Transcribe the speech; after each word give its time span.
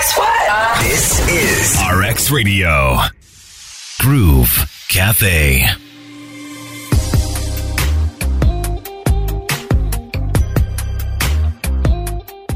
Guess 0.00 0.16
what? 0.16 0.80
This 0.82 1.28
is 1.28 1.78
RX 1.92 2.30
Radio. 2.30 2.96
Groove 3.98 4.86
Cafe. 4.88 5.66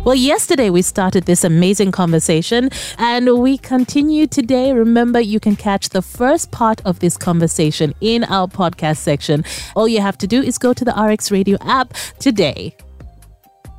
Well, 0.06 0.14
yesterday 0.14 0.70
we 0.70 0.80
started 0.80 1.26
this 1.26 1.44
amazing 1.44 1.92
conversation 1.92 2.70
and 2.96 3.38
we 3.38 3.58
continue 3.58 4.26
today. 4.26 4.72
Remember, 4.72 5.20
you 5.20 5.38
can 5.38 5.54
catch 5.54 5.90
the 5.90 6.00
first 6.00 6.50
part 6.50 6.80
of 6.86 7.00
this 7.00 7.18
conversation 7.18 7.92
in 8.00 8.24
our 8.24 8.48
podcast 8.48 8.96
section. 8.96 9.44
All 9.76 9.86
you 9.86 10.00
have 10.00 10.16
to 10.16 10.26
do 10.26 10.40
is 10.40 10.56
go 10.56 10.72
to 10.72 10.82
the 10.82 10.92
RX 10.92 11.30
Radio 11.30 11.58
app 11.60 11.92
today. 12.18 12.74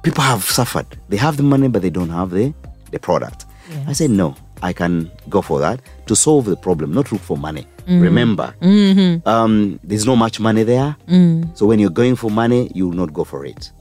People 0.03 0.21
have 0.21 0.43
suffered. 0.43 0.85
They 1.09 1.17
have 1.17 1.37
the 1.37 1.41
money, 1.43 1.67
but 1.67 1.81
they 1.81 1.89
don't 1.89 2.09
have 2.09 2.29
the, 2.29 2.53
the 2.91 2.99
product. 2.99 3.47
I 3.87 3.93
said, 3.93 4.09
no, 4.11 4.35
I 4.61 4.73
can 4.73 5.09
go 5.29 5.41
for 5.41 5.59
that 5.59 5.79
to 6.07 6.15
solve 6.15 6.45
the 6.45 6.55
problem, 6.55 6.93
not 6.93 7.11
look 7.11 7.21
for 7.21 7.37
money. 7.37 7.65
Remember, 7.87 8.53
um, 9.25 9.79
there's 9.83 10.05
not 10.07 10.15
much 10.15 10.39
money 10.39 10.63
there. 10.63 10.95
So 11.53 11.65
when 11.67 11.79
you're 11.79 11.89
going 11.91 12.15
for 12.15 12.31
money, 12.31 12.71
you 12.73 12.87
will 12.87 12.95
not 12.95 13.13
go 13.13 13.23
for 13.23 13.45
it. 13.45 13.71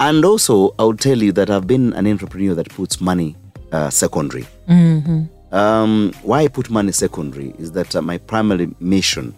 And 0.00 0.24
also, 0.24 0.74
I 0.78 0.84
will 0.84 0.96
tell 0.96 1.22
you 1.22 1.30
that 1.32 1.50
I've 1.50 1.66
been 1.66 1.92
an 1.92 2.06
entrepreneur 2.06 2.54
that 2.54 2.68
puts 2.70 3.00
money 3.00 3.36
uh, 3.70 3.90
secondary. 3.90 4.46
Um, 5.52 6.12
why 6.22 6.40
I 6.40 6.48
put 6.48 6.70
money 6.70 6.92
secondary 6.92 7.54
is 7.58 7.72
that 7.72 7.94
uh, 7.94 8.00
my 8.02 8.16
primary 8.16 8.74
mission 8.80 9.34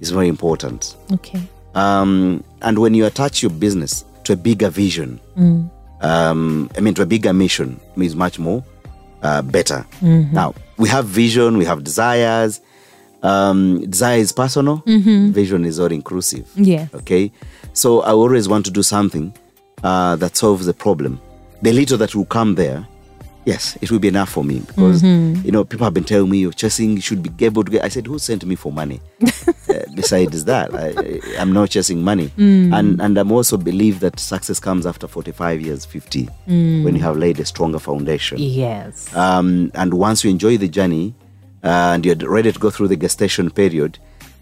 is 0.00 0.10
very 0.10 0.28
important. 0.28 0.96
Okay. 1.12 1.42
Um, 1.74 2.42
and 2.62 2.78
when 2.78 2.94
you 2.94 3.04
attach 3.04 3.42
your 3.42 3.50
business 3.52 4.04
to 4.24 4.32
a 4.32 4.36
bigger 4.36 4.70
vision, 4.70 5.20
um, 6.00 6.70
I 6.76 6.80
mean, 6.80 6.94
to 6.94 7.02
a 7.02 7.06
bigger 7.06 7.32
mission, 7.34 7.78
is 7.96 8.16
much 8.16 8.38
more 8.38 8.64
uh, 9.22 9.42
better. 9.42 9.84
Now, 10.02 10.54
we 10.76 10.88
have 10.88 11.06
vision, 11.06 11.56
we 11.58 11.64
have 11.64 11.84
desires. 11.84 12.60
Um, 13.22 13.82
desire 13.90 14.18
is 14.18 14.32
personal, 14.32 14.82
vision 14.86 15.64
is 15.66 15.78
all 15.78 15.92
inclusive. 15.92 16.48
Yeah. 16.56 16.86
Okay. 16.94 17.30
So 17.74 18.00
I 18.00 18.12
always 18.12 18.48
want 18.48 18.64
to 18.64 18.70
do 18.70 18.82
something 18.82 19.34
uh, 19.84 20.16
that 20.16 20.36
solves 20.36 20.64
the 20.66 20.72
problem. 20.72 21.20
The 21.62 21.72
little 21.72 21.98
that 21.98 22.14
will 22.14 22.24
come 22.24 22.54
there, 22.54 22.86
yes, 23.50 23.76
it 23.80 23.90
will 23.90 23.98
be 23.98 24.08
enough 24.08 24.30
for 24.30 24.44
me 24.44 24.60
because 24.60 25.02
you 25.02 25.52
know 25.52 25.64
people 25.64 25.84
have 25.84 25.94
been 25.94 26.04
telling 26.04 26.30
me 26.30 26.38
you're 26.38 26.52
chasing, 26.52 26.90
you 26.92 27.00
should 27.00 27.22
be 27.22 27.44
able 27.44 27.64
to 27.64 27.70
get. 27.70 27.84
I 27.84 27.88
said, 27.88 28.06
who 28.06 28.18
sent 28.18 28.44
me 28.44 28.56
for 28.56 28.72
money? 28.72 29.00
uh, 29.22 29.84
besides 29.94 30.44
that, 30.44 30.74
I, 30.74 31.20
I'm 31.40 31.52
not 31.52 31.70
chasing 31.70 32.02
money, 32.02 32.30
and 32.36 33.00
and 33.00 33.18
I'm 33.18 33.32
also 33.32 33.56
believe 33.56 34.00
that 34.00 34.18
success 34.18 34.60
comes 34.60 34.86
after 34.86 35.06
45 35.06 35.60
years, 35.60 35.84
50, 35.84 36.24
when 36.46 36.94
you 36.96 37.02
have 37.02 37.16
laid 37.16 37.40
a 37.40 37.44
stronger 37.44 37.78
foundation. 37.78 38.38
Yes. 38.38 39.14
Um, 39.14 39.70
and 39.74 39.94
once 39.94 40.24
you 40.24 40.30
enjoy 40.30 40.56
the 40.56 40.68
journey 40.68 41.14
uh, 41.62 41.92
and 41.94 42.06
you're 42.06 42.16
ready 42.16 42.52
to 42.52 42.58
go 42.58 42.70
through 42.70 42.88
the 42.88 42.96
gestation 42.96 43.50
period, 43.50 43.98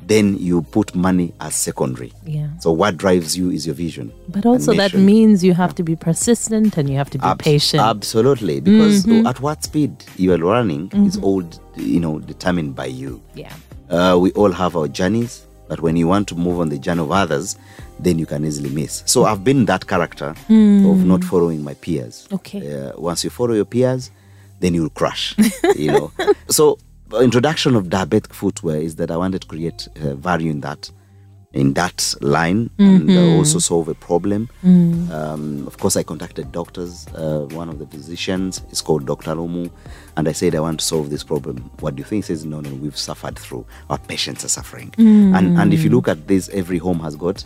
then 0.09 0.37
you 0.39 0.63
put 0.63 0.95
money 0.95 1.33
as 1.41 1.55
secondary. 1.55 2.13
Yeah. 2.25 2.49
So 2.61 2.73
what 2.73 2.97
drives 2.97 3.37
you 3.37 3.51
is 3.51 3.67
your 3.67 3.75
vision. 3.75 4.11
But 4.29 4.47
also, 4.47 4.73
that 4.75 4.95
means 4.95 5.45
you 5.45 5.53
have 5.55 5.75
to 5.75 5.83
be 5.83 5.97
persistent 5.97 6.77
and 6.79 6.89
you 6.91 6.97
have 6.97 7.11
to 7.11 7.19
be 7.19 7.29
patient. 7.39 7.83
Absolutely, 7.83 8.61
because 8.61 9.07
at 9.27 9.41
what 9.41 9.65
speed 9.65 9.93
you 10.17 10.33
are 10.33 10.39
running 10.39 10.89
Mm-hmm. 10.89 11.07
is 11.07 11.17
all 11.19 11.43
you 11.77 12.01
know 12.01 12.19
determined 12.21 12.75
by 12.75 12.87
you. 12.87 13.23
yeah. 13.35 13.53
Uh, 13.91 14.17
we 14.21 14.31
all 14.33 14.53
have 14.53 14.77
our 14.77 14.87
journeys, 14.89 15.47
but 15.69 15.81
when 15.81 15.97
you 15.97 16.07
want 16.07 16.29
to 16.29 16.35
move 16.35 16.61
on 16.61 16.69
the 16.69 16.79
journey 16.79 17.01
of 17.01 17.11
others, 17.11 17.57
then 17.99 18.19
you 18.19 18.27
can 18.27 18.45
easily 18.45 18.69
miss. 18.71 19.03
So 19.07 19.25
I've 19.25 19.43
been 19.45 19.65
that 19.67 19.87
character 19.87 20.35
of 20.51 21.07
not 21.07 21.25
following 21.25 21.63
my 21.65 21.75
peers. 21.75 22.27
Mm. 22.31 22.35
Okay. 22.35 22.61
Uh, 22.75 22.93
once 23.01 23.25
you 23.25 23.31
follow 23.31 23.55
your 23.55 23.65
peers, 23.65 24.11
then 24.61 24.75
you'll 24.75 24.91
crash. 24.91 25.35
you 25.77 25.91
know. 25.93 26.13
So 26.51 26.79
introduction 27.15 27.75
of 27.75 27.87
diabetic 27.87 28.33
footwear 28.33 28.77
is 28.81 28.97
that 28.97 29.11
I 29.11 29.17
wanted 29.17 29.43
to 29.43 29.49
create 29.49 29.89
uh, 30.03 30.15
value 30.15 30.51
in 30.51 30.61
that, 30.61 30.91
in 31.53 31.73
that 31.75 32.15
line, 32.21 32.71
and 32.79 33.11
uh, 33.11 33.37
also 33.37 33.59
solve 33.59 33.89
a 33.89 33.95
problem. 33.95 34.49
Um, 34.65 35.67
of 35.67 35.79
course, 35.79 35.97
I 35.97 36.03
contacted 36.03 36.53
doctors. 36.53 37.07
Uh, 37.15 37.47
one 37.53 37.69
of 37.69 37.79
the 37.79 37.87
physicians 37.87 38.63
is 38.71 38.81
called 38.83 39.07
Dr. 39.07 39.33
Lomu, 39.35 39.71
and 40.17 40.29
I 40.29 40.33
said, 40.33 40.55
I 40.55 40.61
want 40.61 40.81
to 40.81 40.85
solve 40.87 41.09
this 41.11 41.25
problem. 41.25 41.71
What 41.81 41.97
do 41.97 42.01
you 42.01 42.05
think? 42.05 42.25
He 42.25 42.27
says, 42.35 42.45
No, 42.45 42.61
no, 42.61 42.71
we've 42.75 42.97
suffered 42.99 43.39
through. 43.39 43.67
Our 43.89 43.99
patients 43.99 44.45
are 44.45 44.49
suffering. 44.49 44.93
And, 44.99 45.59
and 45.59 45.73
if 45.73 45.83
you 45.83 45.91
look 45.91 46.09
at 46.09 46.29
this, 46.29 46.49
every 46.51 46.79
home 46.79 47.01
has 47.01 47.17
got 47.17 47.45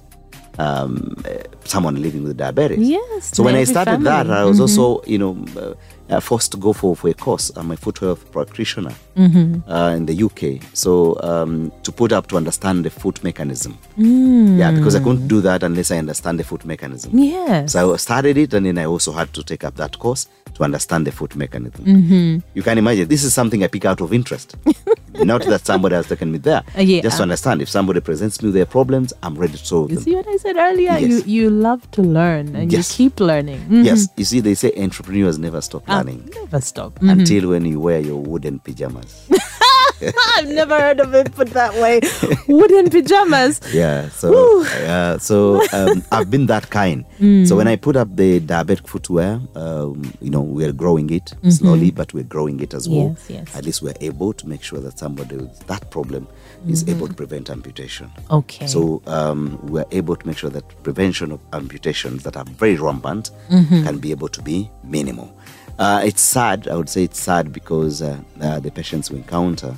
um, 0.58 1.16
someone 1.64 2.00
living 2.02 2.24
with 2.24 2.36
diabetes. 2.36 2.78
Yes, 2.88 3.30
So 3.34 3.42
when 3.42 3.54
I 3.54 3.64
started 3.64 4.02
that. 4.02 4.30
I 4.30 4.44
was 4.44 4.60
also, 4.60 5.02
you 5.06 5.18
know, 5.18 5.44
uh, 5.56 5.74
uh, 6.10 6.20
forced 6.20 6.50
to 6.52 6.58
go 6.58 6.72
for, 6.74 6.94
for 6.94 7.08
a 7.08 7.14
course. 7.14 7.50
I'm 7.56 7.70
a 7.70 7.76
foot 7.76 7.98
health 7.98 8.30
practitioner 8.32 8.94
Mm-hmm. 9.16 9.70
uh, 9.70 9.90
in 9.94 10.06
the 10.06 10.22
UK. 10.24 10.62
So 10.74 11.18
um, 11.22 11.70
to 11.82 11.92
put 11.92 12.12
up 12.12 12.26
to 12.28 12.36
understand 12.36 12.84
the 12.84 12.90
foot 12.90 13.22
mechanism. 13.22 13.78
Mm. 13.98 14.58
Yeah, 14.58 14.70
because 14.72 14.94
I 14.94 15.00
couldn't 15.00 15.28
do 15.28 15.40
that 15.42 15.62
unless 15.62 15.90
I 15.90 15.98
understand 15.98 16.38
the 16.38 16.44
foot 16.44 16.64
mechanism. 16.64 17.16
Yes. 17.18 17.72
So 17.72 17.92
I 17.92 17.96
started 17.96 18.36
it, 18.38 18.54
and 18.54 18.64
then 18.66 18.78
I 18.78 18.86
also 18.86 19.12
had 19.12 19.32
to 19.34 19.42
take 19.42 19.64
up 19.64 19.76
that 19.76 19.98
course 19.98 20.28
to 20.54 20.64
understand 20.64 21.06
the 21.06 21.12
foot 21.12 21.36
mechanism. 21.36 21.84
Mm-hmm. 21.84 22.38
You 22.54 22.62
can 22.62 22.78
imagine 22.78 23.08
this 23.08 23.22
is 23.24 23.32
something 23.34 23.62
I 23.64 23.68
pick 23.68 23.84
out 23.84 24.00
of 24.00 24.12
interest. 24.12 24.56
Not 25.24 25.42
that 25.44 25.66
somebody 25.66 25.94
has 25.94 26.06
taken 26.08 26.32
me 26.32 26.38
there. 26.38 26.62
Uh, 26.76 26.80
yeah. 26.82 27.00
Just 27.02 27.16
to 27.18 27.22
understand 27.24 27.60
if 27.62 27.68
somebody 27.68 28.00
presents 28.00 28.40
me 28.42 28.46
with 28.48 28.54
their 28.54 28.66
problems, 28.66 29.12
I'm 29.22 29.34
ready 29.34 29.52
to 29.58 29.64
solve 29.64 29.90
you 29.90 29.96
them. 29.96 30.04
see 30.04 30.14
what 30.16 30.26
I 30.28 30.36
said 30.38 30.56
earlier? 30.56 30.92
Yes. 30.98 31.02
You 31.26 31.42
you 31.42 31.50
love 31.50 31.88
to 31.92 32.02
learn 32.02 32.54
and 32.56 32.72
Yes. 32.72 32.98
you 32.98 33.08
keep 33.10 33.20
learning. 33.20 33.60
Mhm. 33.68 33.84
Yes, 33.84 34.08
you 34.16 34.24
see, 34.24 34.40
they 34.40 34.54
say 34.54 34.72
entrepreneurs 34.76 35.38
never 35.38 35.60
stop 35.60 35.82
Ah, 35.88 35.98
learning 35.98 36.30
never 36.34 36.60
stop. 36.60 36.98
until 37.02 37.48
when 37.50 37.64
you 37.66 37.78
wear 37.80 38.00
your 38.00 38.16
wooden 38.20 38.58
pajamas. 38.58 39.28
I've 40.36 40.48
never 40.48 40.78
heard 40.78 41.00
of 41.00 41.14
it 41.14 41.32
put 41.34 41.50
that 41.50 41.74
way. 41.74 42.00
Wooden 42.48 42.90
pajamas. 42.90 43.60
Yeah, 43.72 44.08
so 44.10 44.62
uh, 44.64 45.18
so 45.18 45.62
um, 45.72 46.02
I've 46.12 46.30
been 46.30 46.46
that 46.46 46.70
kind. 46.70 47.04
So 47.48 47.56
when 47.56 47.68
I 47.68 47.76
put 47.76 47.96
up 47.96 48.16
the 48.16 48.40
diabetic 48.40 48.86
footwear, 48.88 49.40
um, 49.54 50.12
you 50.20 50.30
know, 50.30 50.40
we're 50.40 50.72
growing 50.72 51.08
it 51.10 51.32
slowly, 51.50 51.90
but 51.90 52.12
we're 52.12 52.24
growing 52.24 52.60
it 52.60 52.74
as 52.74 52.88
well. 52.88 53.16
Yes, 53.28 53.30
yes. 53.30 53.56
At 53.56 53.64
least 53.64 53.80
we're 53.82 53.94
able 54.00 54.32
to 54.32 54.48
make 54.48 54.62
sure 54.62 54.80
that 54.80 54.98
somebody 54.98 55.36
with 55.36 55.58
that 55.66 55.90
problem 55.90 56.26
is 56.68 56.88
able 56.88 57.06
to 57.08 57.14
prevent 57.14 57.48
amputation. 57.50 58.10
Okay. 58.30 58.66
So 58.66 59.02
um, 59.06 59.58
we're 59.62 59.84
able 59.92 60.16
to 60.16 60.26
make 60.26 60.38
sure 60.38 60.50
that 60.50 60.64
prevention 60.82 61.30
of 61.32 61.40
amputations 61.52 62.22
that 62.24 62.36
are 62.36 62.44
very 62.44 62.76
rampant 62.76 63.30
Mm-hmm. 63.50 63.84
can 63.84 63.98
be 63.98 64.10
able 64.10 64.28
to 64.28 64.42
be 64.42 64.68
minimal. 64.84 65.36
Uh, 65.78 66.02
it's 66.04 66.22
sad. 66.22 66.68
I 66.68 66.76
would 66.76 66.88
say 66.88 67.04
it's 67.04 67.20
sad 67.20 67.52
because 67.52 68.02
uh, 68.02 68.18
uh, 68.40 68.60
the 68.60 68.70
patients 68.70 69.10
we 69.10 69.18
encounter 69.18 69.76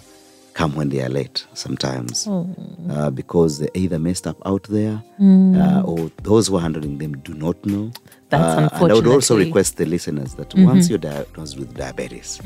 come 0.55 0.75
when 0.77 0.89
they 0.89 1.03
are 1.03 1.09
late 1.09 1.45
sometimes 1.55 2.27
Oh. 2.29 2.49
uh, 2.91 3.11
because 3.11 3.59
they're 3.59 3.75
either 3.75 3.99
messed 3.99 4.27
up 4.27 4.37
out 4.47 4.63
there 4.65 5.03
Mm. 5.21 5.57
uh, 5.57 5.83
or 5.85 6.11
those 6.23 6.49
who 6.49 6.57
are 6.57 6.61
handling 6.63 6.99
them 6.99 7.13
do 7.19 7.35
not 7.35 7.57
know. 7.67 7.91
That's 8.31 8.57
Uh, 8.57 8.69
And 8.83 8.91
I 8.93 8.95
would 8.95 9.07
also 9.07 9.35
Mm-hmm. 9.37 9.45
request 9.47 9.77
the 9.77 9.85
listeners 9.87 10.35
that 10.35 10.55
once 10.55 10.89
you're 10.89 10.99
diagnosed 10.99 11.59
with 11.59 11.75
diabetes, 11.75 12.39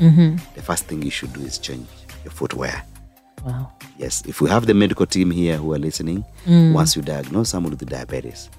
the 0.55 0.61
first 0.61 0.85
thing 0.85 1.03
you 1.03 1.11
should 1.11 1.33
do 1.33 1.41
is 1.41 1.57
change 1.59 1.87
your 2.23 2.31
footwear. 2.33 2.83
wow. 3.45 3.71
Yes, 3.97 4.23
if 4.27 4.41
we 4.41 4.49
have 4.49 4.65
the 4.65 4.73
medical 4.73 5.05
team 5.05 5.31
here 5.31 5.57
who 5.57 5.73
are 5.73 5.79
listening, 5.79 6.23
once 6.73 6.95
you 6.95 7.01
diagnose 7.01 7.49
someone 7.49 7.71
with 7.71 7.85
diabetes, 7.89 8.49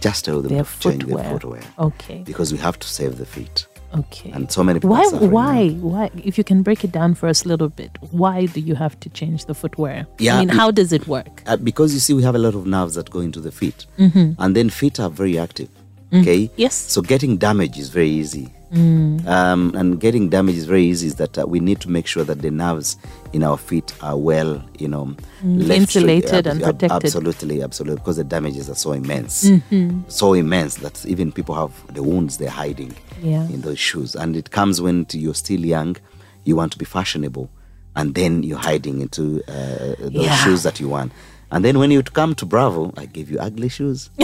just 0.00 0.24
tell 0.24 0.40
them 0.42 0.50
Their 0.52 0.64
to 0.64 0.78
change 0.80 1.04
their 1.04 1.18
footwear. 1.18 1.32
footwear. 1.32 1.62
Okay. 1.78 2.22
Because 2.24 2.52
we 2.52 2.58
have 2.58 2.78
to 2.78 2.86
save 2.88 3.16
the 3.18 3.26
feet. 3.26 3.66
Okay. 3.94 4.30
And 4.32 4.50
so 4.50 4.64
many 4.64 4.80
people 4.80 4.90
why 4.96 5.06
why 5.36 5.68
now. 5.68 5.86
why 5.88 6.10
if 6.24 6.36
you 6.38 6.44
can 6.44 6.62
break 6.62 6.82
it 6.84 6.92
down 6.92 7.14
for 7.14 7.28
us 7.28 7.44
a 7.44 7.48
little 7.48 7.68
bit 7.68 7.90
why 8.10 8.46
do 8.46 8.60
you 8.60 8.74
have 8.74 8.98
to 9.00 9.08
change 9.10 9.44
the 9.46 9.54
footwear 9.54 10.06
Yeah, 10.18 10.36
i 10.36 10.40
mean 10.40 10.50
it- 10.50 10.56
how 10.56 10.70
does 10.70 10.92
it 10.92 11.06
work 11.06 11.42
Uh, 11.46 11.56
because 11.56 11.94
you 11.94 12.00
see, 12.00 12.14
we 12.14 12.22
have 12.22 12.34
a 12.34 12.38
lot 12.38 12.54
of 12.54 12.66
nerves 12.66 12.94
that 12.94 13.10
go 13.10 13.20
into 13.20 13.40
the 13.40 13.52
feet, 13.52 13.86
Mm-hmm. 13.98 14.32
and 14.42 14.56
then 14.56 14.70
feet 14.70 14.98
are 15.00 15.10
very 15.10 15.38
active. 15.38 15.68
Okay. 16.12 16.48
Yes. 16.56 16.74
So 16.74 17.02
getting 17.02 17.36
damage 17.38 17.76
is 17.78 17.88
very 17.88 18.08
easy. 18.08 18.48
Mm. 18.72 19.26
Um, 19.26 19.72
and 19.76 20.00
getting 20.00 20.28
damage 20.30 20.56
is 20.56 20.64
very 20.66 20.84
easy. 20.84 21.06
Is 21.08 21.14
that 21.16 21.36
uh, 21.38 21.44
we 21.46 21.58
need 21.60 21.80
to 21.80 21.88
make 21.90 22.06
sure 22.08 22.24
that 22.24 22.40
the 22.42 22.50
nerves 22.50 22.96
in 23.32 23.42
our 23.42 23.56
feet 23.58 23.92
are 24.00 24.16
well, 24.16 24.62
you 24.78 24.88
know, 24.88 25.14
Mm. 25.44 25.70
Insulated 25.70 26.46
and 26.46 26.60
protected. 26.62 26.90
Absolutely, 26.92 27.62
absolutely, 27.62 27.98
because 27.98 28.16
the 28.16 28.24
damages 28.24 28.68
are 28.70 28.74
so 28.76 28.92
immense, 28.92 29.44
Mm-hmm. 29.50 30.02
so 30.08 30.34
immense 30.34 30.76
that 30.76 31.04
even 31.06 31.30
people 31.32 31.54
have 31.54 31.72
the 31.94 32.02
wounds 32.02 32.38
they're 32.38 32.48
hiding 32.64 32.92
Yeah. 33.22 33.44
in 33.48 33.60
those 33.62 33.78
shoes. 33.78 34.14
And 34.14 34.36
it 34.36 34.50
comes 34.50 34.80
when 34.80 35.06
you're 35.12 35.34
still 35.34 35.60
young, 35.64 35.96
you 36.44 36.56
want 36.56 36.72
to 36.72 36.78
be 36.78 36.84
fashionable, 36.84 37.48
and 37.96 38.14
then 38.14 38.42
you're 38.42 38.58
hiding 38.58 39.00
into 39.00 39.42
uh, 39.48 39.94
those 39.98 40.10
Yeah. 40.12 40.36
shoes 40.36 40.62
that 40.62 40.80
you 40.80 40.88
want. 40.88 41.12
And 41.50 41.64
then 41.64 41.78
when 41.78 41.90
you 41.90 42.02
come 42.02 42.34
to 42.36 42.46
Bravo, 42.46 42.92
I 42.96 43.06
give 43.06 43.30
you 43.30 43.38
ugly 43.38 43.68
shoes. 43.68 44.10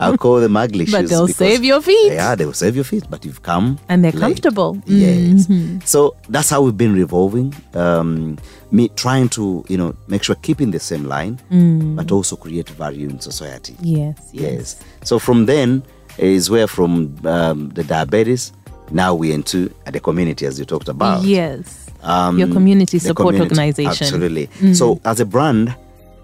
I'll 0.00 0.18
call 0.18 0.40
them 0.40 0.56
ugly 0.56 0.84
But 0.86 1.02
shoes. 1.02 1.10
they'll 1.10 1.26
because- 1.26 1.36
save 1.36 1.64
your 1.64 1.80
feet. 1.80 2.12
Yeah, 2.12 2.34
they 2.34 2.44
will 2.44 2.52
save 2.52 2.74
your 2.74 2.84
feet, 2.84 3.04
but 3.08 3.24
you've 3.24 3.42
come 3.42 3.78
And 3.88 4.04
they're 4.04 4.12
late. 4.12 4.20
comfortable. 4.20 4.82
Yes. 4.86 5.46
Mm-hmm. 5.46 5.80
So 5.84 6.16
that's 6.28 6.50
how 6.50 6.62
we've 6.62 6.76
been 6.76 6.94
revolving. 6.94 7.54
Um, 7.74 8.38
me 8.70 8.88
trying 8.96 9.28
to, 9.30 9.64
you 9.68 9.76
know, 9.78 9.94
make 10.08 10.22
sure 10.24 10.34
keeping 10.36 10.72
the 10.72 10.80
same 10.80 11.04
line, 11.04 11.38
but 11.96 12.10
also 12.10 12.36
create 12.36 12.68
value 12.70 13.08
in 13.08 13.20
society. 13.20 13.76
yes 13.80 14.16
Yes. 14.32 14.82
So 15.04 15.18
from 15.18 15.46
then 15.46 15.82
is 16.18 16.50
where 16.50 16.66
from 16.66 17.16
um, 17.24 17.70
the 17.70 17.84
diabetes 17.84 18.52
Now 18.92 19.14
we're 19.14 19.34
into 19.34 19.72
the 19.90 20.00
community, 20.00 20.46
as 20.46 20.58
you 20.58 20.64
talked 20.64 20.88
about. 20.88 21.24
Yes. 21.24 21.90
Um, 22.02 22.38
Your 22.38 22.48
community 22.48 22.98
support 22.98 23.34
community, 23.34 23.50
organization. 23.50 24.06
Absolutely. 24.06 24.74
So, 24.74 25.00
as 25.04 25.20
a 25.20 25.24
brand, 25.24 25.74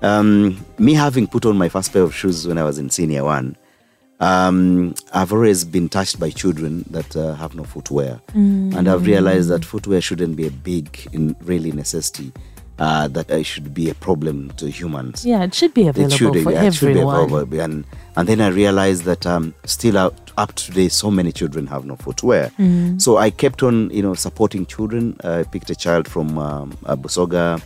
um, 0.03 0.65
me 0.79 0.95
having 0.95 1.27
put 1.27 1.47
on 1.47 1.57
my 1.57 1.69
first 1.69 1.93
pair 1.93 2.03
of 2.03 2.15
shoes 2.15 2.47
when 2.47 2.59
I 2.59 2.65
was 2.65 2.79
in 2.79 2.91
senior 2.91 3.25
one, 3.25 3.57
um, 4.21 4.95
I've 5.15 5.33
always 5.33 5.65
been 5.65 5.89
touched 5.89 6.19
by 6.19 6.31
children 6.31 6.85
that 6.91 7.17
uh, 7.17 7.35
have 7.35 7.55
no 7.55 7.63
footwear, 7.65 8.21
and 8.35 8.89
I've 8.89 9.07
realized 9.07 9.49
that 9.51 9.65
footwear 9.65 10.01
shouldn't 10.01 10.37
be 10.37 10.47
a 10.47 10.51
big, 10.51 11.09
in, 11.13 11.37
really 11.43 11.71
necessity. 11.73 12.33
Uh, 12.79 13.09
that 13.09 13.29
it 13.29 13.45
should 13.45 13.75
be 13.75 13.91
a 13.91 13.95
problem 13.95 14.53
to 14.53 14.71
humans. 14.71 15.27
Yeah, 15.27 15.43
it 15.43 15.53
should 15.53 15.75
be 15.75 15.89
available 15.89 16.15
It 16.15 16.17
should, 16.17 16.43
for 16.45 16.53
yeah, 16.53 16.63
it 16.63 16.75
should 16.75 16.87
be 16.87 17.01
everyone. 17.01 17.25
available. 17.25 17.61
And, 17.61 17.85
and 18.15 18.29
then 18.29 18.41
I 18.41 18.49
realized 18.49 19.03
that 19.03 19.27
um, 19.27 19.53
still 19.65 19.99
out, 19.99 20.15
up 20.37 20.55
to 20.55 20.67
today, 20.67 20.89
so 20.89 21.11
many 21.11 21.33
children 21.33 21.67
have 21.67 21.85
no 21.85 21.97
footwear. 21.97 22.53
Mm. 22.57 23.03
So 23.03 23.17
I 23.17 23.31
kept 23.31 23.65
on, 23.65 23.91
you 23.91 24.03
know, 24.03 24.15
supporting 24.15 24.65
children. 24.65 25.17
I 25.25 25.43
picked 25.43 25.71
a 25.71 25.75
child 25.75 26.07
from 26.07 26.39
um, 26.39 26.71
Busoga. 26.85 27.61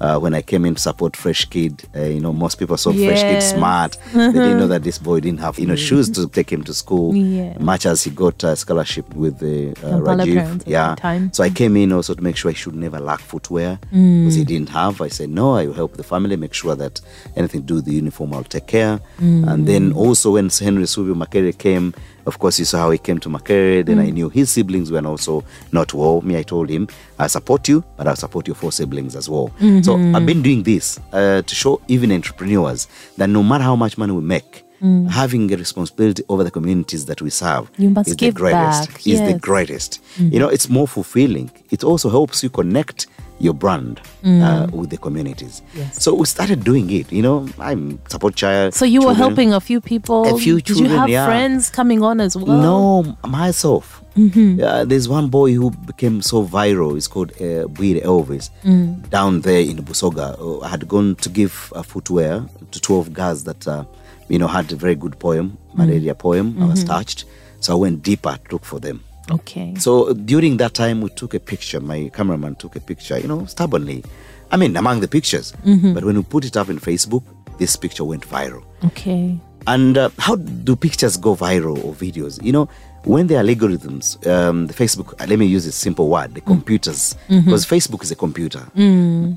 Uh, 0.00 0.18
when 0.18 0.32
I 0.32 0.42
came 0.42 0.64
in 0.64 0.74
to 0.76 0.80
support 0.80 1.16
Fresh 1.16 1.46
Kid, 1.46 1.82
uh, 1.96 2.02
you 2.04 2.20
know, 2.20 2.32
most 2.32 2.58
people 2.58 2.76
saw 2.76 2.92
Fresh 2.92 3.22
Kid 3.22 3.32
Yes. 3.32 3.52
smart. 3.54 3.98
they 4.14 4.30
didn't 4.32 4.58
know 4.58 4.68
that 4.68 4.84
this 4.84 4.98
boy 4.98 5.20
didn't 5.20 5.40
have, 5.40 5.58
you 5.58 5.66
know, 5.66 5.74
shoes 5.76 6.08
to 6.10 6.28
take 6.28 6.50
him 6.52 6.62
to 6.64 6.72
school. 6.74 7.14
Yeah. 7.16 7.56
Much 7.58 7.84
as 7.84 8.04
he 8.04 8.10
got 8.10 8.42
a 8.44 8.54
scholarship 8.54 9.12
with 9.14 9.38
the 9.40 9.70
uh, 9.84 9.98
Rajiv. 9.98 10.62
Yeah. 10.66 10.94
So 11.32 11.42
I 11.42 11.50
came 11.50 11.76
in 11.76 11.92
also 11.92 12.14
to 12.14 12.22
make 12.22 12.36
sure 12.36 12.50
I 12.50 12.54
should 12.54 12.74
never 12.76 13.00
lack 13.00 13.20
footwear 13.20 13.78
Mm. 13.92 14.20
because 14.22 14.34
he 14.36 14.44
didn't 14.44 14.68
have. 14.68 15.00
I 15.00 15.08
said, 15.08 15.30
no, 15.30 15.54
I 15.56 15.66
will 15.66 15.74
help 15.74 15.96
the 15.96 16.04
family, 16.04 16.36
make 16.36 16.54
sure 16.54 16.74
that 16.76 17.00
anything 17.36 17.62
to 17.62 17.66
do 17.66 17.74
with 17.76 17.84
the 17.86 17.94
uniform, 17.94 18.34
I'll 18.34 18.44
take 18.44 18.66
care. 18.68 19.00
Mm. 19.20 19.48
And 19.50 19.66
then 19.66 19.92
also 19.92 20.32
when 20.32 20.48
Henry 20.50 20.84
Subio 20.84 21.14
Makere 21.14 21.56
came, 21.56 21.92
of 22.28 22.38
course, 22.38 22.58
you 22.60 22.64
saw 22.64 22.78
how 22.78 22.90
he 22.90 22.98
came 22.98 23.18
to 23.20 23.28
Makere. 23.28 23.84
Then 23.84 23.96
Mm. 23.98 24.06
I 24.06 24.10
knew 24.10 24.28
his 24.28 24.50
siblings 24.50 24.90
were 24.92 25.04
also 25.06 25.42
not 25.72 25.92
well. 25.94 26.20
Me, 26.22 26.36
I 26.38 26.42
told 26.44 26.68
him, 26.70 26.86
I 27.18 27.26
support 27.28 27.66
you, 27.68 27.82
but 27.96 28.06
I'll 28.06 28.16
support 28.16 28.46
your 28.46 28.54
four 28.54 28.70
siblings 28.72 29.16
as 29.16 29.28
well. 29.28 29.48
Mm-hmm. 29.60 29.82
So 29.82 29.96
I've 30.16 30.26
been 30.26 30.42
doing 30.42 30.62
this 30.62 31.00
uh, 31.12 31.42
to 31.42 31.54
show 31.54 31.80
even 31.88 32.12
entrepreneurs 32.12 32.86
that 33.16 33.28
no 33.28 33.42
matter 33.42 33.64
how 33.64 33.76
much 33.76 33.98
money 33.98 34.12
we 34.12 34.22
make, 34.22 34.64
having 35.10 35.52
a 35.52 35.56
responsibility 35.56 36.22
over 36.28 36.44
the 36.44 36.52
communities 36.52 37.06
that 37.06 37.20
we 37.20 37.30
serve 37.30 37.64
Mm. 37.78 37.98
Is 38.06 38.14
the 38.16 38.30
greatest. 38.30 38.88
back, 38.88 38.98
Is 38.98 39.04
the 39.04 39.10
yes. 39.10 39.20
Mm-hmm. 39.20 39.38
greatest. 39.38 40.00
You 40.34 40.38
know, 40.38 40.48
it's 40.48 40.68
more 40.68 40.86
fulfilling. 40.86 41.50
It 41.70 41.82
also 41.82 42.08
helps 42.10 42.42
you 42.44 42.50
connect 42.50 43.08
your 43.40 43.54
brand 43.54 44.00
uh, 44.24 44.66
with 44.72 44.90
the 44.90 44.96
communities. 44.96 45.62
Mm. 45.72 45.78
Yes. 45.78 46.02
So 46.02 46.14
we 46.14 46.26
started 46.26 46.64
doing 46.64 46.90
it. 46.90 47.12
You 47.12 47.22
know, 47.22 47.48
I'm 47.58 48.00
support 48.08 48.34
child. 48.34 48.74
So 48.74 48.84
you 48.84 49.00
were 49.06 49.14
helping 49.14 49.52
a 49.54 49.60
few 49.60 49.80
people. 49.80 50.26
A 50.34 50.38
few 50.38 50.56
Did 50.56 50.68
you 50.70 50.74
children, 50.76 50.98
have 50.98 51.08
yeah. 51.08 51.26
friends 51.26 51.70
coming 51.70 52.02
on 52.02 52.20
as 52.20 52.36
well? 52.36 52.46
No, 52.58 53.16
myself. 53.28 54.02
Mm-hmm. 54.16 54.58
Yeah, 54.58 54.82
there's 54.84 55.08
one 55.08 55.28
boy 55.28 55.52
who 55.54 55.70
became 55.70 56.20
so 56.22 56.44
viral. 56.44 56.96
It's 56.96 57.06
called 57.06 57.30
uh, 57.40 57.68
Bwire 57.76 58.02
Elvis. 58.02 58.50
Mm. 58.64 59.08
Down 59.10 59.42
there 59.42 59.60
in 59.60 59.76
Busoga, 59.84 60.36
Uh, 60.40 60.64
I 60.64 60.68
had 60.68 60.88
gone 60.88 61.14
to 61.16 61.28
give 61.28 61.72
uh, 61.76 61.82
footwear 61.82 62.44
to 62.72 62.80
12 62.80 63.12
girls 63.12 63.44
that, 63.44 63.68
uh, 63.68 63.84
you 64.28 64.38
know, 64.40 64.48
had 64.48 64.72
a 64.72 64.76
very 64.76 64.96
good 64.96 65.18
poem, 65.20 65.56
Mm. 65.74 65.78
malaria 65.78 66.14
poem. 66.14 66.46
I 66.46 66.50
Mm-hmm. 66.62 66.70
was 66.70 66.82
touched. 66.84 67.24
So 67.60 67.72
I 67.72 67.76
went 67.76 68.02
deeper 68.02 68.36
to 68.36 68.52
look 68.52 68.64
for 68.64 68.80
them. 68.80 69.00
Okay. 69.30 69.74
So 69.78 70.12
during 70.12 70.56
that 70.58 70.74
time, 70.74 71.00
we 71.00 71.10
took 71.10 71.34
a 71.34 71.40
picture. 71.40 71.80
My 71.80 72.10
cameraman 72.14 72.54
took 72.56 72.76
a 72.76 72.80
picture, 72.80 73.18
you 73.18 73.28
know, 73.28 73.44
stubbornly. 73.46 74.04
I 74.50 74.56
mean, 74.56 74.76
among 74.76 75.00
the 75.00 75.08
pictures. 75.08 75.52
Mm-hmm. 75.64 75.94
But 75.94 76.04
when 76.04 76.16
we 76.16 76.22
put 76.22 76.44
it 76.44 76.56
up 76.56 76.68
in 76.70 76.78
Facebook, 76.78 77.22
this 77.58 77.76
picture 77.76 78.04
went 78.04 78.26
viral. 78.28 78.62
Okay. 78.84 79.38
And 79.66 79.98
uh, 79.98 80.08
how 80.18 80.36
do 80.36 80.76
pictures 80.76 81.16
go 81.18 81.34
viral 81.36 81.84
or 81.84 81.92
videos? 81.92 82.42
You 82.42 82.52
know, 82.52 82.68
when 83.04 83.26
there 83.26 83.38
are 83.38 83.44
algorithms, 83.44 84.16
um, 84.26 84.66
the 84.66 84.72
Facebook, 84.74 85.12
uh, 85.20 85.26
let 85.26 85.38
me 85.38 85.44
use 85.46 85.66
a 85.66 85.72
simple 85.72 86.08
word, 86.08 86.30
Mm. 86.30 86.34
the 86.34 86.40
computers, 86.40 87.14
because 87.28 87.66
Facebook 87.66 88.02
is 88.02 88.10
a 88.10 88.16
computer. 88.16 88.66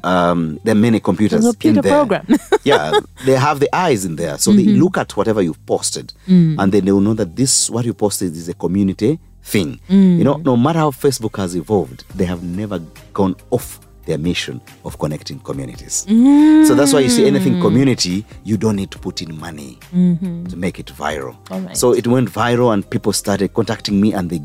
Um, 0.04 0.60
there 0.64 0.72
are 0.74 0.80
many 0.80 1.00
computers 1.00 1.42
computer 1.46 1.80
in 1.80 1.84
there. 1.84 1.92
program. 1.94 2.26
yeah, 2.64 2.92
they 3.26 3.34
have 3.34 3.60
the 3.60 3.74
eyes 3.76 4.06
in 4.06 4.16
there. 4.16 4.38
So 4.38 4.52
they 4.54 4.64
look 4.64 4.98
at 4.98 5.16
whatever 5.18 5.42
you've 5.42 5.64
posted 5.66 6.14
and 6.28 6.72
then 6.72 6.86
they 6.86 6.92
will 6.92 7.02
know 7.02 7.14
that 7.16 7.36
this, 7.36 7.70
what 7.70 7.86
you 7.86 7.94
posted 7.94 8.36
is 8.36 8.48
a 8.50 8.54
community 8.54 9.20
thing. 9.44 9.80
Mm. 9.90 10.18
You 10.18 10.24
know, 10.24 10.36
no 10.38 10.56
matter 10.58 10.80
how 10.80 10.92
Facebook 10.92 11.38
has 11.38 11.56
evolved, 11.56 12.04
they 12.16 12.26
have 12.26 12.44
never 12.44 12.80
gone 13.14 13.36
off 13.50 13.80
their 14.06 14.18
mission 14.18 14.60
of 14.84 14.98
connecting 15.00 15.40
communities. 15.40 16.06
Mm. 16.10 16.66
So 16.68 16.76
that's 16.76 16.94
why 16.94 17.00
you 17.00 17.10
see 17.10 17.26
anything 17.28 17.62
community, 17.62 18.26
you 18.44 18.58
don't 18.58 18.76
need 18.76 18.92
to 18.92 19.00
put 19.00 19.22
in 19.22 19.38
money 19.40 19.78
mm-hmm. 19.94 20.46
to 20.46 20.56
make 20.58 20.80
it 20.80 20.88
viral. 20.88 21.38
Right. 21.50 21.78
So 21.78 21.94
it 21.94 22.08
went 22.08 22.30
viral 22.30 22.74
and 22.74 22.88
people 22.90 23.14
started 23.14 23.54
contacting 23.54 24.02
me 24.02 24.14
and 24.14 24.30
they 24.30 24.42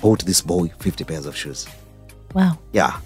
bought 0.00 0.24
this 0.24 0.40
boy 0.40 0.68
50 0.78 1.04
pairs 1.04 1.26
of 1.26 1.36
shoes. 1.36 1.66
Wow. 2.34 2.58
Yeah. 2.72 3.00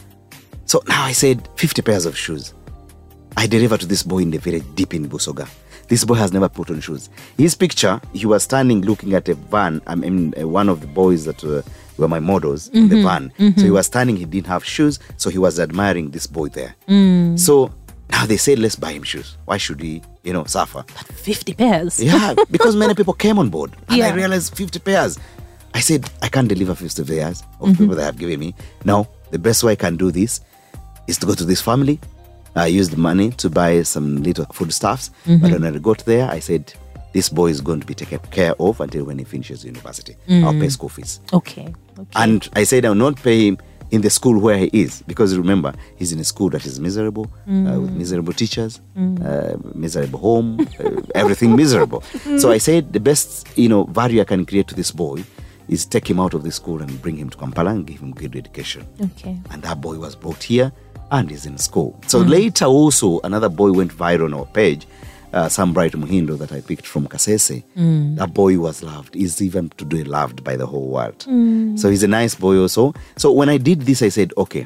So 0.66 0.82
now 0.88 1.04
I 1.04 1.12
said 1.12 1.48
50 1.56 1.82
pairs 1.82 2.06
of 2.06 2.16
shoes. 2.16 2.54
I 3.36 3.46
delivered 3.46 3.80
to 3.80 3.86
this 3.86 4.02
boy 4.02 4.18
in 4.18 4.30
the 4.30 4.38
village 4.38 4.64
deep 4.74 4.94
in 4.94 5.08
Busoga. 5.08 5.48
This 5.88 6.04
boy 6.04 6.14
has 6.14 6.32
never 6.32 6.48
put 6.48 6.70
on 6.70 6.80
shoes. 6.80 7.10
His 7.36 7.54
picture, 7.54 8.00
he 8.12 8.26
was 8.26 8.42
standing 8.42 8.82
looking 8.82 9.14
at 9.14 9.28
a 9.28 9.34
van. 9.34 9.82
I 9.86 9.94
mean, 9.94 10.32
one 10.32 10.68
of 10.68 10.80
the 10.80 10.86
boys 10.86 11.24
that 11.26 11.44
uh, 11.44 11.62
were 11.98 12.08
my 12.08 12.20
models 12.20 12.68
in 12.68 12.88
the 12.88 12.96
mm-hmm. 12.96 13.06
van. 13.06 13.32
So 13.36 13.44
he 13.44 13.50
mm-hmm. 13.50 13.72
was 13.74 13.86
standing, 13.86 14.16
he 14.16 14.24
didn't 14.24 14.46
have 14.46 14.64
shoes. 14.64 14.98
So 15.16 15.30
he 15.30 15.38
was 15.38 15.60
admiring 15.60 16.10
this 16.10 16.26
boy 16.26 16.48
there. 16.48 16.74
Mm. 16.88 17.38
So 17.38 17.72
now 18.10 18.26
they 18.26 18.36
said, 18.36 18.58
let's 18.58 18.76
buy 18.76 18.92
him 18.92 19.02
shoes. 19.02 19.36
Why 19.44 19.56
should 19.56 19.80
he, 19.80 20.02
you 20.22 20.32
know, 20.32 20.44
suffer? 20.44 20.82
50 20.82 21.54
pairs. 21.54 22.02
Yeah, 22.02 22.34
because 22.50 22.76
many 22.76 22.94
people 22.94 23.14
came 23.14 23.38
on 23.38 23.48
board. 23.50 23.72
And 23.88 23.98
Yeah. 23.98 24.08
I 24.08 24.14
realized 24.14 24.56
50 24.56 24.78
pairs. 24.80 25.18
I 25.74 25.80
said, 25.80 26.08
I 26.22 26.28
can't 26.28 26.48
deliver 26.48 26.74
50 26.74 27.04
pairs 27.04 27.42
of 27.60 27.68
mm-hmm. 27.68 27.82
people 27.82 27.96
that 27.96 28.04
have 28.04 28.18
given 28.18 28.38
me. 28.40 28.54
No, 28.84 29.08
the 29.30 29.38
best 29.38 29.64
way 29.64 29.72
I 29.72 29.76
can 29.76 29.96
do 29.96 30.10
this 30.10 30.40
is 31.06 31.18
to 31.18 31.26
go 31.26 31.34
to 31.34 31.44
this 31.44 31.60
family. 31.60 32.00
I 32.56 32.66
used 32.66 32.92
the 32.92 32.96
money 32.98 33.30
to 33.32 33.50
buy 33.50 33.82
some 33.82 34.22
little 34.22 34.46
foodstuffs. 34.52 35.10
But 35.26 35.50
when 35.52 35.64
I 35.64 35.78
got 35.78 36.04
there, 36.04 36.30
I 36.30 36.40
said, 36.40 36.72
this 37.12 37.28
boy 37.28 37.46
is 37.48 37.60
going 37.60 37.80
to 37.80 37.86
be 37.86 37.94
taken 37.94 38.18
care 38.30 38.54
of 38.60 38.80
until 38.80 39.04
when 39.04 39.18
he 39.18 39.24
finishes 39.24 39.64
university. 39.64 40.16
I'll 40.28 40.52
pay 40.52 40.68
school 40.68 40.88
fees. 40.88 41.20
Okay. 41.32 41.72
okay. 41.98 42.08
And 42.16 42.48
I 42.54 42.64
said, 42.64 42.84
I'll 42.84 42.94
not 42.94 43.16
pay 43.16 43.48
him 43.48 43.58
in 43.90 44.00
the 44.00 44.10
school 44.10 44.40
where 44.40 44.58
he 44.58 44.70
is 44.72 45.02
because 45.06 45.36
remember, 45.36 45.72
he's 45.96 46.12
in 46.12 46.18
a 46.18 46.24
school 46.24 46.50
that 46.50 46.66
is 46.66 46.80
miserable, 46.80 47.30
uh, 47.48 47.78
with 47.80 47.92
miserable 47.92 48.32
teachers, 48.32 48.80
uh, 48.96 49.56
miserable 49.74 50.18
home, 50.18 50.66
uh, 50.80 51.00
everything 51.14 51.54
miserable. 51.54 52.02
So 52.38 52.50
I 52.50 52.58
said, 52.58 52.92
the 52.92 53.00
best 53.00 53.46
you 53.56 53.68
know 53.68 53.84
value 53.84 54.20
I 54.20 54.24
can 54.24 54.44
create 54.46 54.66
to 54.68 54.74
this 54.74 54.90
boy 54.90 55.22
is 55.68 55.86
take 55.86 56.08
him 56.10 56.18
out 56.18 56.34
of 56.34 56.42
the 56.42 56.50
school 56.50 56.82
and 56.82 57.00
bring 57.00 57.16
him 57.16 57.30
to 57.30 57.38
Kampala 57.38 57.70
and 57.70 57.86
give 57.86 58.00
him 58.00 58.12
good 58.12 58.34
education. 58.36 58.86
okay. 59.00 59.38
And 59.50 59.62
that 59.62 59.80
boy 59.80 59.96
was 59.98 60.14
brought 60.16 60.42
here 60.42 60.72
and 61.14 61.30
is 61.32 61.46
in 61.46 61.56
school. 61.58 61.90
So 62.08 62.18
later 62.18 62.64
also 62.66 63.20
another 63.24 63.48
boy 63.48 63.70
went 63.72 63.92
viral 63.96 64.26
on 64.26 64.34
our 64.34 64.46
page. 64.46 64.86
Uh, 65.32 65.48
some 65.48 65.72
bright 65.72 65.92
Muhindo 65.92 66.38
that 66.38 66.52
I 66.52 66.60
picked 66.60 66.86
from 66.86 67.08
Kasese. 67.08 67.64
That 68.18 68.32
boy 68.34 68.56
was 68.58 68.82
loved. 68.84 69.14
He's 69.14 69.40
even 69.42 69.70
today 69.70 70.04
loved 70.04 70.44
by 70.44 70.54
the 70.56 70.66
whole 70.66 70.88
world. 70.88 71.22
So 71.76 71.88
he's 71.90 72.04
a 72.04 72.08
nice 72.08 72.34
boy 72.36 72.56
also. 72.58 72.94
So 73.16 73.32
when 73.32 73.48
I 73.48 73.58
did 73.58 73.80
this, 73.82 74.00
I 74.02 74.10
said, 74.10 74.32
okay. 74.38 74.64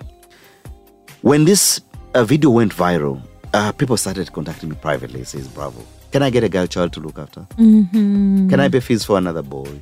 When 1.23 1.47
this 1.47 1.81
uh, 2.15 2.25
video 2.25 2.51
went 2.51 2.75
viral, 2.75 3.23
uh, 3.55 3.73
people 3.73 3.97
started 3.97 4.31
contacting 4.33 4.69
me 4.69 4.77
privately. 4.77 5.25
Says, 5.25 5.49
"Bravo, 5.49 5.81
can 6.13 6.23
I 6.23 6.31
get 6.31 6.45
a 6.45 6.49
girl 6.51 6.67
child 6.67 6.93
to 6.95 7.01
look 7.01 7.19
after? 7.19 7.47
Can 8.51 8.61
I 8.61 8.69
pay 8.69 8.81
fees 8.81 9.05
for 9.05 9.17
another 9.19 9.43
boy?" 9.43 9.81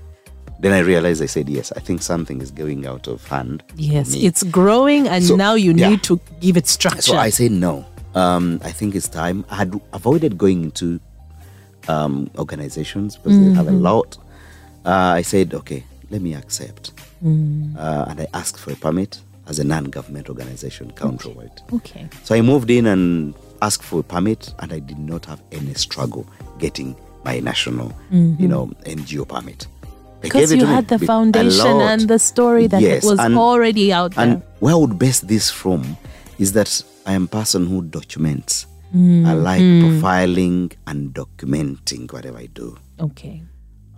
Then 0.61 0.73
I 0.73 0.79
realized 0.81 1.23
I 1.23 1.27
said, 1.27 1.49
"Yes, 1.49 1.73
I 1.77 1.81
think 1.81 2.03
something 2.03 2.41
is 2.41 2.51
going 2.51 2.87
out 2.87 3.07
of 3.09 3.27
hand." 3.29 3.63
Yes, 3.77 4.15
it's 4.15 4.43
growing, 4.43 5.07
and 5.07 5.23
So, 5.25 5.37
now 5.37 5.55
you 5.55 5.73
yeah. 5.73 5.91
need 5.91 6.03
to 6.05 6.19
give 6.41 6.57
it 6.57 6.67
structure. 6.67 7.03
So 7.03 7.17
I 7.17 7.31
said 7.31 7.53
no. 7.53 7.85
Um, 8.15 8.61
I 8.65 8.73
think 8.73 8.95
it's 8.95 9.09
time. 9.09 9.45
I 9.51 9.57
had 9.57 9.79
avoided 9.93 10.39
going 10.39 10.65
into 10.65 10.99
um, 11.89 12.31
organizations 12.39 13.17
because 13.17 13.39
they 13.39 13.53
have 13.53 13.69
a 13.69 13.73
lot. 13.73 14.17
Uh, 14.87 15.13
I 15.19 15.23
said, 15.23 15.53
okay, 15.53 15.85
let 16.11 16.23
me 16.23 16.35
accept. 16.35 16.93
Uh, 17.23 18.07
and 18.09 18.21
I 18.21 18.27
asked 18.33 18.59
for 18.59 18.73
a 18.73 18.77
permit 18.77 19.21
as 19.49 19.59
a 19.59 19.65
non 19.65 19.85
government 19.85 20.29
organization 20.29 20.93
countrywide. 20.93 21.61
okay. 21.73 22.09
So 22.25 22.35
I 22.35 22.41
moved 22.41 22.71
in 22.71 22.87
and 22.87 23.35
asked 23.63 23.83
for 23.85 24.01
a 24.01 24.03
permit, 24.03 24.55
and 24.61 24.73
I 24.73 24.79
did 24.79 24.99
not 24.99 25.27
have 25.27 25.43
any 25.53 25.75
struggle 25.75 26.27
getting 26.59 26.97
my 27.25 27.41
national, 27.41 27.93
you 28.11 28.47
know, 28.49 28.69
NGO 28.85 29.27
permit. 29.29 29.67
Because 30.27 30.53
you 30.53 30.67
had 30.67 30.89
the 30.89 30.99
foundation 30.99 31.81
and 31.81 32.03
the 32.09 32.19
story 32.19 32.67
that 32.69 32.81
Yes, 32.83 33.05
was 33.05 33.19
and- 33.19 33.37
already 33.37 33.93
out 33.93 34.15
there. 34.15 34.25
And 34.25 34.43
where 34.61 34.75
I 34.75 34.77
would 34.77 34.99
base 34.99 35.21
this 35.21 35.51
from 35.51 35.97
is 36.39 36.53
that 36.53 36.83
I 37.07 37.13
am 37.15 37.25
a 37.25 37.29
person 37.29 37.67
who 37.67 37.83
documents. 37.83 38.67
Mm, 38.95 39.27
I 39.27 39.33
like 39.33 39.61
profiling 39.63 40.73
and 40.87 41.13
documenting 41.13 42.13
whatever 42.13 42.39
I 42.39 42.47
do. 42.47 42.77
okay. 43.01 43.43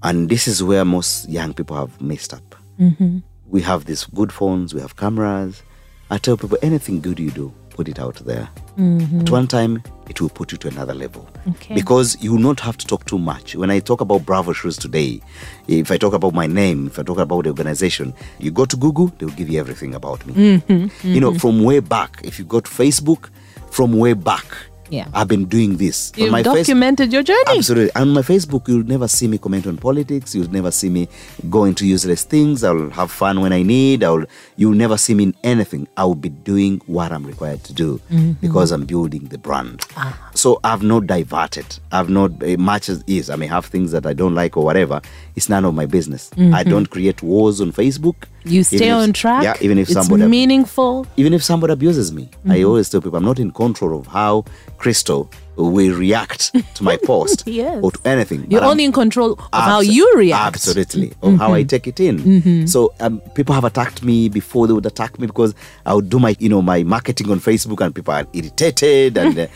And 0.03 0.29
this 0.29 0.47
is 0.47 0.63
where 0.63 0.85
most 0.85 1.29
young 1.29 1.53
people 1.55 1.75
have 1.77 2.01
messed 2.01 2.33
up. 2.33 2.55
Mm-hmm. 2.81 3.19
We 3.49 3.61
have 3.63 3.85
these 3.87 4.05
good 4.05 4.33
phones, 4.33 4.73
we 4.73 4.81
have 4.81 4.95
cameras. 4.97 5.63
I 6.11 6.19
tell 6.19 6.37
people 6.37 6.57
anything 6.63 7.01
good 7.01 7.19
you 7.19 7.31
do, 7.33 7.53
put 7.79 7.89
it 7.89 8.01
out 8.01 8.17
there. 8.27 8.49
Mm-hmm. 8.77 9.21
At 9.21 9.31
one 9.31 9.47
time, 9.47 9.85
it 10.09 10.21
will 10.21 10.31
put 10.31 10.51
you 10.51 10.59
to 10.59 10.67
another 10.67 10.95
level. 10.95 11.29
Okay. 11.51 11.77
Because 11.77 12.21
you 12.21 12.33
will 12.33 12.41
not 12.41 12.59
have 12.59 12.77
to 12.79 12.85
talk 12.85 13.05
too 13.05 13.19
much. 13.19 13.55
When 13.55 13.71
I 13.71 13.79
talk 13.79 14.01
about 14.01 14.27
Bravo 14.27 14.53
Shoes 14.53 14.77
today, 14.77 15.21
if 15.69 15.93
I 15.93 15.97
talk 15.97 16.13
about 16.13 16.35
my 16.35 16.49
name, 16.49 16.89
if 16.89 16.99
I 16.99 17.05
talk 17.05 17.19
about 17.19 17.45
the 17.45 17.51
organization, 17.51 18.15
you 18.41 18.51
go 18.51 18.65
to 18.65 18.77
Google, 18.77 19.07
they 19.19 19.27
will 19.27 19.35
give 19.35 19.49
you 19.49 19.61
everything 19.61 19.95
about 19.95 20.27
me. 20.27 20.35
Mm-hmm. 20.35 21.09
You 21.09 21.21
know, 21.21 21.31
mm-hmm. 21.31 21.39
from 21.39 21.63
way 21.63 21.79
back, 21.79 22.21
if 22.25 22.41
you 22.41 22.45
go 22.45 22.59
to 22.59 22.69
Facebook, 22.69 23.31
from 23.71 23.97
way 23.97 24.15
back, 24.15 24.45
Yeah. 24.91 25.09
I've 25.15 25.29
been 25.29 25.45
doing 25.45 25.77
this. 25.77 26.13
You've 26.17 26.31
my 26.31 26.43
face- 26.43 26.67
documented 26.67 27.13
your 27.13 27.23
journey. 27.23 27.59
Absolutely. 27.59 27.95
On 27.95 28.09
my 28.11 28.23
Facebook, 28.23 28.69
you'll 28.69 28.85
never 28.85 29.09
see 29.09 29.29
me 29.29 29.39
comment 29.39 29.67
on 29.67 29.77
politics. 29.77 30.35
You'll 30.35 30.51
never 30.51 30.71
see 30.71 30.89
me 30.89 31.09
go 31.51 31.65
into 31.65 31.87
useless 31.87 32.25
things. 32.25 32.65
I'll 32.65 32.91
have 32.91 33.11
fun 33.11 33.41
when 33.41 33.53
I 33.53 33.63
need. 33.63 34.03
I'll. 34.05 34.25
You'll 34.57 34.75
never 34.75 34.97
see 34.97 35.15
me 35.15 35.25
in 35.25 35.35
anything. 35.45 35.87
I'll 35.97 36.15
be 36.15 36.29
doing 36.29 36.81
what 36.87 37.13
I'm 37.13 37.25
required 37.27 37.65
to 37.65 37.73
do 37.73 38.01
mm-hmm. 38.11 38.33
because 38.33 38.73
I'm 38.73 38.85
building 38.87 39.27
the 39.27 39.39
brand. 39.39 39.85
Ah. 39.97 40.31
So 40.35 40.61
I've 40.65 40.83
not 40.83 41.07
diverted. 41.07 41.79
I've 41.93 42.09
not 42.09 42.43
eh, 42.43 42.57
much 42.57 42.89
as 42.89 43.03
is. 43.07 43.31
I 43.31 43.37
may 43.37 43.47
have 43.47 43.67
things 43.67 43.93
that 43.93 44.07
I 44.07 44.13
don't 44.13 44.35
like 44.35 44.57
or 44.57 44.65
whatever. 44.65 45.01
It's 45.37 45.49
none 45.49 45.65
of 45.65 45.75
my 45.75 45.87
business. 45.87 46.31
Mm-hmm. 46.31 46.55
I 46.55 46.63
don't 46.65 46.87
create 46.87 47.23
wars 47.23 47.61
on 47.61 47.73
Facebook. 47.73 48.25
You 48.45 48.63
stay 48.65 48.89
if- 48.89 48.95
on 48.95 49.13
track. 49.13 49.43
Yeah. 49.45 49.55
Even 49.61 49.79
if 49.79 49.89
it's 49.89 49.95
somebody 49.95 50.27
meaningful. 50.27 51.07
even 51.17 51.33
if 51.35 51.43
somebody 51.43 51.73
abuses 51.73 52.13
me, 52.13 52.29
I 52.49 52.63
always 52.63 52.89
tell 52.89 53.01
people 53.01 53.19
I'm 53.19 53.25
not 53.25 53.39
in 53.39 53.51
control 53.51 53.99
of 53.99 54.07
how 54.07 54.45
Crystal 54.79 55.31
will 55.57 55.97
react 55.99 56.53
to 56.77 56.85
my 56.85 56.97
post 56.97 57.43
Yes. 57.47 57.81
or 57.83 57.91
to 57.91 57.99
anything. 58.09 58.41
You're 58.43 58.61
but 58.61 58.63
I'm- 58.63 58.71
only 58.71 58.85
in 58.85 58.93
control 58.93 59.33
of 59.33 59.39
how 59.53 59.81
you 59.81 60.13
react. 60.15 60.55
Absolutely, 60.55 61.13
of 61.21 61.37
how 61.39 61.53
I 61.53 61.65
take 61.65 61.87
it 61.89 61.99
in. 62.01 62.67
So 62.69 62.95
um, 63.01 63.21
people 63.35 63.55
have 63.55 63.65
attacked 63.65 64.03
me 64.05 64.29
before 64.29 64.67
they 64.69 64.73
would 64.73 64.87
attack 64.87 65.19
me 65.19 65.27
because 65.27 65.55
I 65.85 65.95
would 65.95 66.09
do 66.09 66.19
my, 66.21 66.37
you 66.39 66.49
know, 66.49 66.63
my 66.63 66.85
marketing 66.85 67.31
on 67.33 67.41
Facebook, 67.41 67.85
and 67.85 67.93
people 67.95 68.15
are 68.15 68.25
irritated, 68.33 69.19
and 69.19 69.39
uh, 69.41 69.47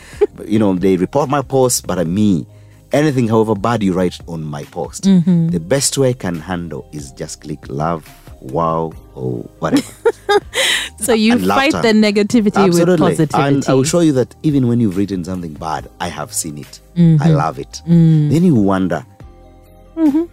you 0.45 0.59
know 0.59 0.75
they 0.75 0.97
report 0.97 1.29
my 1.29 1.41
post, 1.41 1.87
But 1.87 1.99
uh, 1.99 2.03
me, 2.05 2.45
anything, 2.91 3.29
however 3.29 3.55
bad 3.55 3.81
you 3.81 3.93
write 3.93 4.19
on 4.27 4.43
my 4.43 4.63
post, 4.65 5.03
the 5.03 5.63
best 5.65 5.97
way 5.97 6.09
I 6.09 6.13
can 6.13 6.35
handle 6.39 6.85
is 6.91 7.13
just 7.13 7.39
click 7.41 7.59
love, 7.69 8.03
wow, 8.43 8.93
or 9.15 9.39
whatever. 9.59 9.83
So 10.99 11.11
you 11.13 11.33
and 11.33 11.45
fight 11.45 11.73
laughter. 11.73 11.91
the 11.93 11.99
negativity 11.99 12.73
with 12.73 12.97
positivity. 12.97 13.37
And 13.37 13.65
I 13.67 13.73
will 13.73 13.83
show 13.83 13.99
you 13.99 14.13
that 14.13 14.33
even 14.43 14.67
when 14.69 14.79
you've 14.79 14.95
written 14.95 15.23
something 15.25 15.53
bad, 15.53 15.89
I 15.99 16.07
have 16.07 16.31
seen 16.31 16.57
it. 16.57 16.79
Mm-hmm. 16.95 17.21
I 17.21 17.27
love 17.27 17.59
it. 17.59 17.81
Then 17.85 18.43
you 18.43 18.55
wonder 18.55 19.05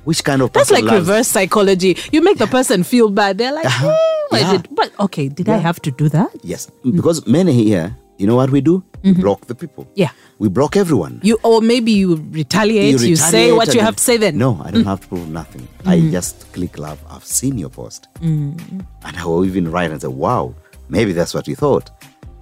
which 0.04 0.22
kind 0.24 0.42
of 0.42 0.50
Mm. 0.50 0.52
That's 0.54 0.70
like 0.70 0.84
loves- 0.84 1.08
reverse 1.08 1.28
psychology. 1.28 1.96
You 2.12 2.22
make 2.22 2.38
the 2.38 2.46
person 2.46 2.82
feel 2.84 3.10
bad. 3.10 3.38
They're 3.38 3.52
like, 3.52 3.66
Uh-huh. 3.66 3.96
"Hmm, 4.30 4.36
Yeah. 4.36 4.52
did, 4.52 4.68
but 4.74 4.92
okay, 5.00 5.28
did 5.28 5.48
I 5.48 5.56
have 5.56 5.80
to 5.82 5.90
do 5.90 6.08
that? 6.10 6.30
Yes, 6.42 6.70
because 6.84 7.26
many 7.26 7.52
here, 7.64 7.96
you 8.20 8.26
know 8.26 8.36
what 8.36 8.50
we 8.50 8.60
do? 8.60 8.84
We 9.02 9.12
block 9.14 9.46
the 9.46 9.54
people. 9.54 9.84
Mm-hmm. 9.84 10.00
Yeah. 10.04 10.10
We 10.38 10.48
block 10.48 10.76
everyone. 10.76 11.20
You 11.22 11.38
or 11.42 11.62
maybe 11.62 11.90
you 11.92 12.16
retaliate. 12.40 13.00
You, 13.00 13.16
say 13.16 13.34
retaliate 13.46 13.56
what 13.56 13.74
you 13.74 13.80
have 13.80 13.96
to 13.96 14.04
say 14.04 14.16
then. 14.18 14.36
No, 14.36 14.50
I 14.62 14.70
Mm. 14.70 14.72
don't 14.74 14.84
have 14.92 15.00
to 15.00 15.08
prove 15.08 15.28
nothing. 15.28 15.66
I 15.86 16.00
just 16.16 16.52
click 16.52 16.78
love. 16.78 16.98
I've 17.08 17.24
seen 17.24 17.56
your 17.56 17.70
post. 17.70 18.08
Mm. 18.20 18.84
And 19.06 19.16
I 19.16 19.24
will 19.24 19.44
even 19.46 19.70
write 19.70 19.90
and 19.90 20.00
say, 20.02 20.08
wow, 20.08 20.54
maybe 20.90 21.12
that's 21.12 21.32
what 21.32 21.48
you 21.48 21.56
thought. 21.56 21.90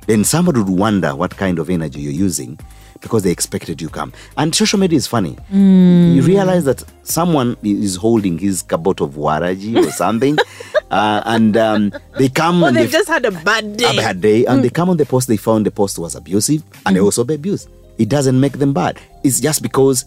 Then 0.09 0.25
somebody 0.25 0.59
would 0.61 0.69
wonder 0.87 1.15
what 1.15 1.37
kind 1.37 1.59
of 1.61 1.71
energy 1.71 2.01
you're 2.01 2.13
using 2.29 2.59
because 3.01 3.23
they 3.23 3.31
expected 3.31 3.81
you 3.81 3.89
come. 3.89 4.13
And 4.37 4.55
social 4.55 4.79
media 4.79 4.97
is 4.97 5.07
funny. 5.07 5.37
Mm. 5.53 6.15
You 6.15 6.23
realize 6.23 6.65
that 6.65 6.83
someone 7.03 7.57
is 7.63 7.97
holding 7.97 8.39
his 8.39 8.63
kabot 8.63 9.01
of 9.01 9.13
waragi 9.15 9.77
or 9.87 9.91
something, 9.91 10.37
uh, 10.91 11.23
and 11.27 11.57
um, 11.57 11.93
they 12.19 12.29
come 12.29 12.63
Or 12.63 12.69
and 12.69 12.77
they've 12.77 12.91
they 12.91 12.99
just 12.99 13.09
had 13.09 13.25
a 13.25 13.31
bad 13.31 13.77
day. 13.77 13.97
a 13.97 14.01
bad 14.01 14.21
day 14.21 14.45
and 14.47 14.63
they 14.65 14.71
come 14.71 14.91
on 14.91 14.97
the 14.97 15.07
post 15.07 15.29
they 15.29 15.37
found 15.37 15.67
the 15.67 15.71
post 15.71 15.99
was 15.99 16.15
abusive 16.15 16.63
and 16.87 16.97
they 16.97 17.01
also 17.01 17.25
be 17.25 17.35
abused 17.35 17.69
it 17.99 18.09
doesn't 18.09 18.39
make 18.41 18.59
them 18.59 18.73
bad 18.73 18.99
it's 19.25 19.41
just 19.41 19.63
because 19.63 20.05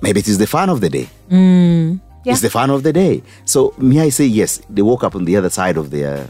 maybe 0.00 0.20
it 0.20 0.28
is 0.28 0.38
the 0.38 0.46
fun 0.46 0.68
of 0.70 0.80
the 0.80 0.88
day 0.88 1.08
Yeah. 1.30 2.32
it's 2.32 2.40
the 2.40 2.50
fun 2.50 2.70
of 2.70 2.82
the 2.82 2.92
day 2.92 3.22
so 3.44 3.74
me 3.78 4.00
i 4.00 4.08
say 4.08 4.24
yes 4.26 4.60
they 4.70 4.82
woke 4.82 5.02
up 5.04 5.14
on 5.14 5.24
the 5.24 5.36
other 5.36 5.50
side 5.50 5.76
of 5.76 5.90
their 5.90 6.28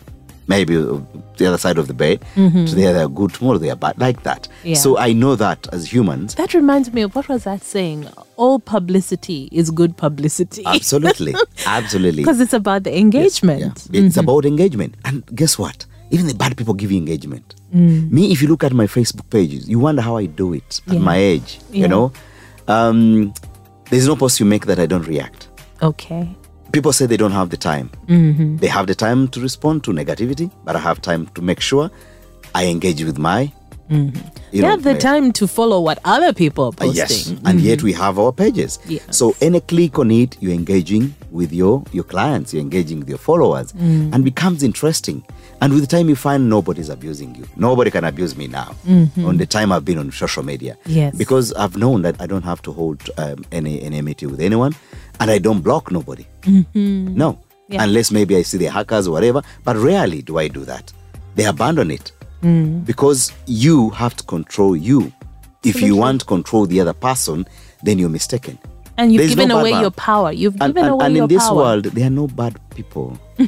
maybe 0.49 0.75
the 0.77 1.47
other 1.47 1.59
side 1.59 1.79
of 1.79 1.87
the 1.87 1.95
bed 1.95 2.21
today 2.35 2.93
they're 2.93 3.09
good 3.09 3.33
tomorrow 3.33 3.59
they're 3.59 3.77
bad 3.77 3.99
like 3.99 4.23
that 4.25 4.49
Yeah. 4.65 4.75
so 4.75 4.99
i 4.99 5.13
know 5.13 5.37
that 5.37 5.69
as 5.73 5.93
humans 5.93 6.35
That 6.35 6.53
reminds 6.55 6.93
me 6.93 7.03
of 7.03 7.15
what 7.15 7.29
was 7.29 7.45
that 7.45 7.63
saying? 7.63 8.09
All 8.37 8.59
publicity 8.59 9.49
is 9.53 9.71
good 9.71 9.97
publicity. 9.97 10.63
absolutely 10.67 11.35
absolutely 11.67 12.23
Because 12.23 12.41
it's 12.41 12.53
about 12.53 12.83
the 12.85 12.97
engagement. 12.99 13.89
Yeah. 13.91 14.03
It's 14.05 14.17
about 14.17 14.45
engagement. 14.45 14.97
And 15.05 15.25
guess 15.35 15.59
what? 15.59 15.87
Even 16.11 16.27
the 16.27 16.35
bad 16.35 16.57
people 16.57 16.75
give 16.75 16.91
you 16.91 16.99
engagement. 16.99 17.55
Mm. 17.75 18.11
Me, 18.11 18.33
if 18.33 18.43
you 18.43 18.49
look 18.49 18.65
at 18.65 18.73
my 18.73 18.87
Facebook 18.87 19.29
pages, 19.31 19.69
you 19.69 19.79
wonder 19.79 20.03
how 20.03 20.17
I 20.17 20.27
do 20.27 20.53
it 20.55 20.81
at 20.89 20.95
Yeah. 20.95 21.01
my 21.01 21.17
age. 21.17 21.61
You 21.71 21.89
know, 21.89 22.13
um, 22.69 23.33
there's 23.91 24.07
no 24.07 24.17
post 24.17 24.41
you 24.41 24.47
make 24.47 24.67
that 24.67 24.79
I 24.79 24.87
don't 24.87 25.07
react. 25.07 25.49
Okay. 25.83 26.35
People 26.73 26.93
say 26.93 27.07
they 27.07 27.17
don't 27.19 27.33
have 27.33 27.51
the 27.51 27.57
time. 27.57 27.91
Mm-hmm. 28.07 28.57
They 28.57 28.67
have 28.69 28.87
the 28.87 28.95
time 28.95 29.29
to 29.29 29.41
respond 29.41 29.85
to 29.85 29.91
negativity, 29.93 30.51
but 30.65 30.75
I 30.75 30.79
have 30.79 31.03
time 31.03 31.27
to 31.35 31.43
make 31.43 31.61
sure 31.61 31.91
I 32.55 32.67
engage 32.67 33.03
with 33.05 33.19
my. 33.19 33.53
You 33.91 34.11
You 34.53 34.63
know, 34.63 34.71
have 34.71 34.85
the 34.85 34.95
my- 34.95 34.99
time 34.99 35.33
to 35.33 35.47
follow 35.47 35.79
what 35.81 35.99
other 36.07 36.33
people 36.33 36.65
are 36.65 36.69
uh, 36.69 36.87
posting. 36.87 36.97
Yes, 36.97 37.35
and 37.45 37.61
yet 37.61 37.83
we 37.83 37.93
have 37.93 38.19
our 38.19 38.33
pages. 38.33 38.79
Yes. 38.89 39.03
So 39.11 39.37
any 39.43 39.61
click 39.61 39.99
on 39.99 40.11
it, 40.11 40.37
you're 40.41 40.55
engaging 40.55 41.15
with 41.31 41.53
your 41.53 41.83
your 41.93 42.05
clients, 42.05 42.55
you're 42.55 42.63
engaging 42.63 43.01
with 43.01 43.09
your 43.11 43.19
followers, 43.19 43.73
Mm. 43.75 44.15
and 44.15 44.25
becomes 44.25 44.63
interesting. 44.63 45.23
And 45.61 45.75
with 45.75 45.83
the 45.83 45.97
time, 45.97 46.09
you 46.09 46.17
find 46.17 46.49
nobody's 46.49 46.89
abusing 46.89 47.35
you. 47.35 47.45
Nobody 47.57 47.91
can 47.91 48.05
abuse 48.05 48.35
me 48.35 48.47
now. 48.49 48.75
On 49.29 49.37
the 49.37 49.47
time 49.47 49.71
I've 49.73 49.85
been 49.85 49.99
on 49.99 50.11
social 50.11 50.43
media, 50.43 50.77
Mm-hmm. 50.85 50.99
Yes. 50.99 51.15
because 51.17 51.53
I've 51.53 51.77
known 51.77 52.01
that 52.03 52.17
I 52.19 52.27
don't 52.27 52.45
have 52.45 52.63
to 52.63 52.73
hold 52.73 52.99
um, 53.19 53.45
any 53.53 53.83
enmity 53.83 54.25
with 54.27 54.41
anyone, 54.41 54.75
and 55.21 55.31
I 55.31 55.39
don't 55.39 55.61
block 55.61 55.91
nobody. 55.93 56.27
No, 56.47 56.53
Mm-hmm. 56.75 57.19
Yeah. 57.69 57.85
unless 57.85 58.11
maybe 58.11 58.37
I 58.37 58.43
see 58.43 58.59
the 58.59 58.67
hackers 58.67 59.07
or 59.09 59.13
whatever. 59.13 59.43
But 59.65 59.77
rarely 59.77 60.21
do 60.23 60.39
I 60.39 60.49
do 60.49 60.65
that. 60.65 60.93
They 61.35 61.45
abandon 61.47 61.91
it 61.91 62.13
Mm. 62.43 62.85
because 62.85 63.33
you 63.47 63.91
have 63.91 64.17
to 64.17 64.25
control 64.25 64.75
you. 64.77 65.13
If 65.65 65.81
you 65.81 65.95
want 65.95 66.21
to 66.23 66.27
control 66.27 66.67
the 66.67 66.81
other 66.81 66.93
person, 66.93 67.47
then 67.85 68.01
you're 68.01 68.09
mistaken. 68.11 68.59
And 68.99 69.13
you've 69.13 69.21
There's 69.21 69.31
given 69.37 69.49
no 69.49 69.61
away 69.61 69.71
your 69.71 69.93
power. 69.93 70.33
You've 70.33 70.55
And, 70.61 70.75
given 70.75 70.85
and- 70.85 70.93
away 70.95 71.07
and 71.07 71.15
your 71.17 71.23
in 71.25 71.29
this 71.29 71.47
power. 71.47 71.57
world, 71.57 71.85
there 71.85 72.07
are 72.09 72.11
no 72.11 72.27
bad 72.27 72.59
people. 72.71 73.17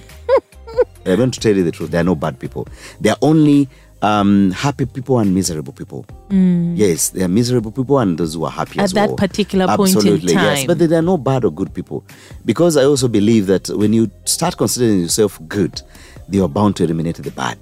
I'm 1.07 1.17
going 1.17 1.31
to 1.33 1.41
tell 1.41 1.55
you 1.57 1.65
the 1.65 1.73
truth. 1.73 1.91
There 1.91 2.01
are 2.01 2.05
no 2.05 2.15
bad 2.15 2.39
people. 2.39 2.67
There 3.01 3.13
are 3.13 3.19
only 3.21 3.69
um, 4.05 4.51
happy 4.53 4.87
people 4.87 5.19
and 5.19 5.35
miserable 5.35 5.73
people. 5.73 6.05
Yes, 6.31 7.11
there 7.11 7.25
are 7.25 7.29
miserable 7.29 7.71
people 7.73 7.99
and 7.99 8.19
those 8.19 8.35
who 8.35 8.45
are 8.45 8.51
happy 8.51 8.79
Mm. 8.79 8.85
At 8.85 8.91
that 8.95 9.09
well. 9.11 9.17
particular 9.17 9.67
point 9.77 9.91
in 9.93 9.97
Absolutely, 9.97 10.33
yes. 10.35 10.65
But 10.67 10.79
there 10.79 10.99
are 10.99 11.03
no 11.03 11.17
bad 11.17 11.45
or 11.45 11.51
good 11.53 11.73
people. 11.73 12.05
Because 12.45 12.77
I 12.77 12.85
also 12.85 13.09
believe 13.09 13.47
that 13.47 13.69
when 13.71 13.93
you 13.93 14.11
start 14.25 14.57
considering 14.57 15.01
yourself 15.01 15.41
good, 15.49 15.81
you 16.31 16.45
are 16.45 16.49
bound 16.49 16.77
to 16.77 16.85
eliminate 16.85 17.17
the 17.17 17.31
bad. 17.31 17.59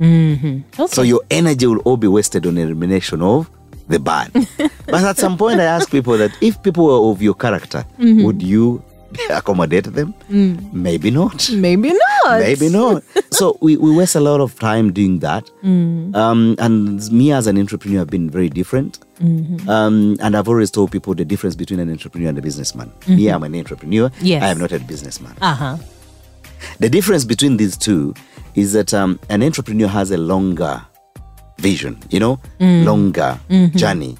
Okay. 0.00 0.64
So 0.88 1.02
your 1.02 1.20
energy 1.30 1.66
will 1.66 1.78
all 1.80 1.96
be 1.96 2.08
wasted 2.08 2.46
on 2.46 2.58
elimination 2.58 3.22
of 3.22 3.48
the 3.88 3.98
bad. 3.98 4.30
but 4.86 5.02
at 5.04 5.16
some 5.16 5.36
point, 5.38 5.60
I 5.60 5.64
ask 5.64 5.90
people 5.90 6.16
that 6.18 6.32
if 6.40 6.62
people 6.62 6.86
were 6.86 7.10
of 7.12 7.22
your 7.22 7.34
character, 7.34 7.84
Mm-hmm. 7.98 8.24
would 8.24 8.42
you 8.42 8.82
accommodate 9.30 9.84
them? 9.92 10.14
Mm. 10.30 10.72
Maybe 10.72 11.10
not. 11.10 11.50
Maybe 11.52 11.92
not. 11.92 12.38
Maybe 12.40 12.68
not. 12.68 13.02
so 13.30 13.58
we, 13.60 13.76
we 13.76 13.94
waste 13.94 14.14
a 14.16 14.20
lot 14.20 14.40
of 14.40 14.58
time 14.58 14.92
doing 14.92 15.18
that. 15.20 15.44
Mm. 15.62 16.14
Um, 16.14 16.56
and 16.58 17.10
me 17.12 17.32
as 17.32 17.46
an 17.46 17.58
entrepreneur 17.58 17.98
have 18.00 18.10
been 18.10 18.30
very 18.30 18.48
different. 18.48 18.98
Mm-hmm. 19.20 19.68
Um, 19.68 20.16
and 20.20 20.36
I've 20.36 20.48
always 20.48 20.70
told 20.70 20.90
people 20.90 21.14
the 21.14 21.24
difference 21.24 21.54
between 21.54 21.80
an 21.80 21.90
entrepreneur 21.90 22.28
and 22.28 22.38
a 22.38 22.42
businessman. 22.42 22.92
Me, 23.08 23.28
I'm 23.28 23.42
an 23.42 23.54
entrepreneur. 23.54 24.08
Mm-hmm. 24.08 24.26
Yes. 24.26 24.42
I 24.42 24.48
am 24.48 24.58
not 24.58 24.72
a 24.72 24.78
businessman. 24.80 25.34
Uh 25.40 25.54
huh. 25.54 25.76
The 26.78 26.88
difference 26.88 27.24
between 27.24 27.56
these 27.56 27.76
two 27.76 28.14
is 28.54 28.72
that 28.72 28.92
um, 28.94 29.18
an 29.28 29.42
entrepreneur 29.42 29.88
has 29.88 30.10
a 30.10 30.16
longer 30.16 30.80
vision, 31.58 31.98
you 32.10 32.18
know, 32.20 32.40
Mm. 32.60 32.84
longer 32.84 33.38
Mm-hmm. 33.50 33.76
journey. 33.78 34.16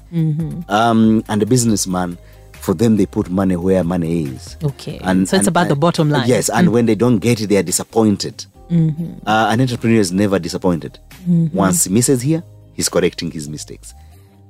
Um, 0.69 1.23
and 1.27 1.41
a 1.41 1.45
businessman, 1.45 2.17
for 2.63 2.73
them, 2.73 2.95
they 2.97 3.05
put 3.05 3.29
money 3.29 3.55
where 3.55 3.83
money 3.83 4.23
is. 4.23 4.55
Okay. 4.63 4.99
And 5.03 5.27
So 5.27 5.37
it's 5.37 5.47
about 5.47 5.67
the 5.67 5.75
bottom 5.75 6.09
line. 6.09 6.21
Mm. 6.21 6.23
Mm-hmm. 6.23 6.31
Yes, 6.31 6.49
and 6.49 6.71
when 6.71 6.85
they 6.85 6.95
don't 6.95 7.17
get 7.19 7.41
it, 7.41 7.47
they 7.47 7.57
are 7.57 7.63
disappointed. 7.63 8.45
Uh, 8.71 9.49
an 9.51 9.61
entrepreneur 9.61 9.99
is 9.99 10.11
never 10.11 10.39
disappointed. 10.39 10.97
Once 11.27 11.83
he 11.83 11.93
misses 11.93 12.21
here, 12.21 12.41
he's 12.73 12.89
correcting 12.89 13.29
his 13.29 13.47
mistakes. 13.47 13.93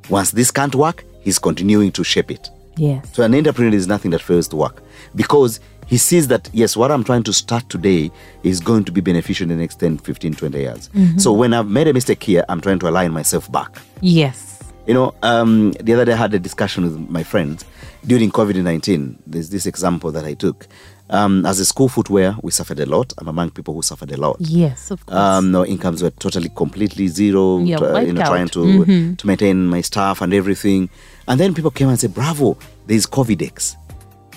Once 0.10 0.32
this 0.32 0.50
can't 0.52 0.76
work, 0.76 1.04
he's 1.22 1.40
continuing 1.40 1.92
to 1.92 2.04
shape 2.04 2.32
it. 2.32 2.50
Yes. 2.78 3.06
So 3.14 3.24
an 3.24 3.36
entrepreneur 3.36 3.76
is 3.76 3.88
nothing 3.88 4.12
that 4.12 4.22
fails 4.22 4.48
to 4.50 4.56
work 4.56 4.82
because 5.16 5.60
he 5.88 5.98
sees 5.98 6.28
that, 6.30 6.50
yes, 6.54 6.78
what 6.78 6.90
I'm 6.92 7.04
trying 7.04 7.24
to 7.24 7.34
start 7.34 7.68
today 7.70 8.12
is 8.44 8.60
going 8.62 8.86
to 8.86 8.92
be 8.92 9.02
beneficial 9.02 9.44
in 9.44 9.50
the 9.50 9.56
next 9.56 9.76
10, 9.80 9.98
15, 9.98 10.34
20 10.36 10.58
years. 10.58 10.90
So 11.18 11.34
when 11.34 11.54
I've 11.54 11.68
made 11.68 11.88
a 11.88 11.94
mistake 11.94 12.24
here, 12.24 12.46
I'm 12.48 12.62
trying 12.62 12.80
to 12.80 12.88
align 12.90 13.12
myself 13.12 13.52
back. 13.52 13.78
Yes. 14.02 14.62
You 14.88 14.94
know, 14.94 15.14
um, 15.22 15.72
the 15.82 15.94
other 15.94 16.06
day 16.06 16.14
I 16.14 16.18
had 16.18 16.34
a 16.34 16.40
discussion 16.40 16.84
with 16.84 16.98
my 17.10 17.24
friends 17.24 17.66
during 18.06 18.32
COVID 18.32 18.62
19. 18.64 19.20
There's 19.28 19.50
this 19.50 19.66
example 19.66 20.12
that 20.12 20.26
I 20.26 20.34
took. 20.34 20.68
Um, 21.10 21.46
as 21.46 21.60
a 21.60 21.66
school 21.66 21.90
footwear, 21.90 22.36
we 22.42 22.52
suffered 22.52 22.80
a 22.80 22.86
lot. 22.86 23.14
I'm 23.18 23.28
among 23.28 23.52
people 23.52 23.74
who 23.74 23.82
suffered 23.82 24.12
a 24.12 24.18
lot. 24.18 24.38
Yes, 24.40 24.90
of 24.90 25.06
course. 25.06 25.16
Um, 25.18 25.52
no 25.52 25.66
incomes 25.66 26.02
were 26.02 26.10
totally 26.12 26.50
completely 26.56 27.08
zero. 27.08 27.60
Yeah, 27.60 27.78
tr- 27.78 28.00
you 28.00 28.14
know, 28.14 28.22
trying 28.26 28.44
out. 28.44 28.52
Mm-hmm. 28.54 29.10
to 29.12 29.16
to 29.18 29.28
maintain 29.28 29.68
my 29.68 29.82
staff 29.82 30.22
and 30.22 30.34
everything. 30.34 30.90
And 31.28 31.40
then 31.40 31.54
people 31.54 31.72
came 31.72 31.90
and 31.90 32.00
said, 32.00 32.14
"Bravo, 32.14 32.58
there's 32.88 33.06
Covidex, 33.06 33.76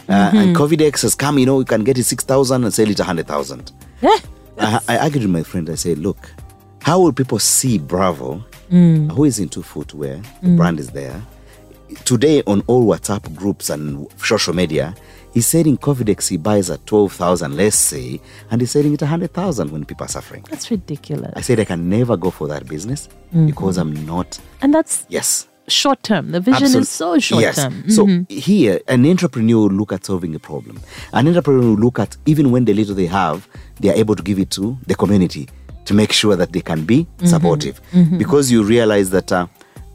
uh, 0.09 0.13
Mm-hmm. 0.13 0.37
and 0.37 0.57
Covidex 0.57 1.03
has 1.03 1.15
come. 1.15 1.39
You 1.39 1.47
know, 1.47 1.59
you 1.61 1.65
can 1.65 1.83
get 1.85 1.99
it 1.99 2.05
six 2.05 2.25
thousand 2.25 2.65
and 2.65 2.75
sell 2.75 2.91
it 2.91 3.01
a 3.01 3.05
hundred 3.05 3.27
thousand. 3.29 3.73
Eh, 4.03 4.19
I, 4.59 4.81
I 4.89 4.99
argued 4.99 5.23
with 5.23 5.33
my 5.33 5.43
friend. 5.45 5.71
I 5.71 5.77
said, 5.77 5.99
"Look, 5.99 6.31
how 6.83 7.01
will 7.01 7.13
people 7.13 7.39
see 7.39 7.79
Bravo, 7.79 8.45
Mm. 8.71 9.13
who 9.13 9.25
is 9.25 9.39
into 9.39 9.63
footwear? 9.63 10.21
The 10.43 10.57
brand 10.57 10.81
is 10.81 10.91
there. 10.91 11.23
Today 12.05 12.43
on 12.47 12.63
all 12.67 12.85
WhatsApp 12.85 13.35
groups 13.37 13.71
and 13.71 14.07
social 14.19 14.55
media, 14.55 14.95
he's 15.35 15.47
selling 15.47 15.77
Covidex. 15.79 16.29
He 16.29 16.37
buys 16.37 16.69
at 16.71 16.85
twelve 16.87 17.13
thousand, 17.13 17.57
let's 17.57 17.77
say, 17.77 18.21
and 18.51 18.61
he's 18.61 18.73
selling 18.73 18.93
it 18.95 19.03
a 19.03 19.07
hundred 19.07 19.33
thousand 19.33 19.71
when 19.71 19.85
people 19.85 20.05
are 20.05 20.09
suffering. 20.09 20.45
that's 20.51 20.71
ridiculous. 20.71 21.33
I 21.37 21.41
said 21.43 21.61
I 21.61 21.65
can 21.65 21.89
never 21.89 22.17
go 22.17 22.31
for 22.31 22.49
that 22.49 22.67
business 22.69 23.09
Mm-hmm. 23.29 23.47
because 23.47 23.77
I'm 23.77 23.93
not. 24.07 24.39
and 24.63 24.73
that's 24.73 25.05
Yes. 25.09 25.49
short 25.69 26.03
term. 26.05 26.31
The 26.31 26.41
vision 26.41 26.63
Absolute- 26.65 26.83
is 26.83 26.89
so 26.89 27.19
short 27.19 27.43
yes. 27.43 27.57
term. 27.57 27.73
Mm-hmm. 27.73 27.91
So 27.91 28.25
here, 28.35 28.81
an 28.89 29.05
entrepreneur 29.05 29.59
will 29.69 29.71
look 29.77 29.93
at 29.93 30.05
solving 30.05 30.35
a 30.35 30.39
problem. 30.39 30.81
An 31.13 31.27
entrepreneur 31.29 31.61
will 31.71 31.75
look 31.87 31.99
at 31.99 32.17
even 32.27 32.51
when 32.53 32.65
the 32.67 32.73
little 32.75 32.95
they 32.95 33.07
have, 33.07 33.49
they 33.81 33.91
are 33.91 33.95
able 33.97 34.15
to 34.17 34.23
give 34.23 34.39
it 34.39 34.51
to 34.53 34.77
the 34.87 34.95
community 34.95 35.49
to 35.87 35.95
make 35.95 36.13
sure 36.13 36.35
that 36.37 36.53
they 36.53 36.61
can 36.61 36.85
be 36.85 37.05
Mm-hmm. 37.19 37.27
supportive. 37.27 37.81
Because 38.19 38.51
you 38.51 38.63
realize 38.63 39.11
that 39.11 39.31
uh, 39.33 39.47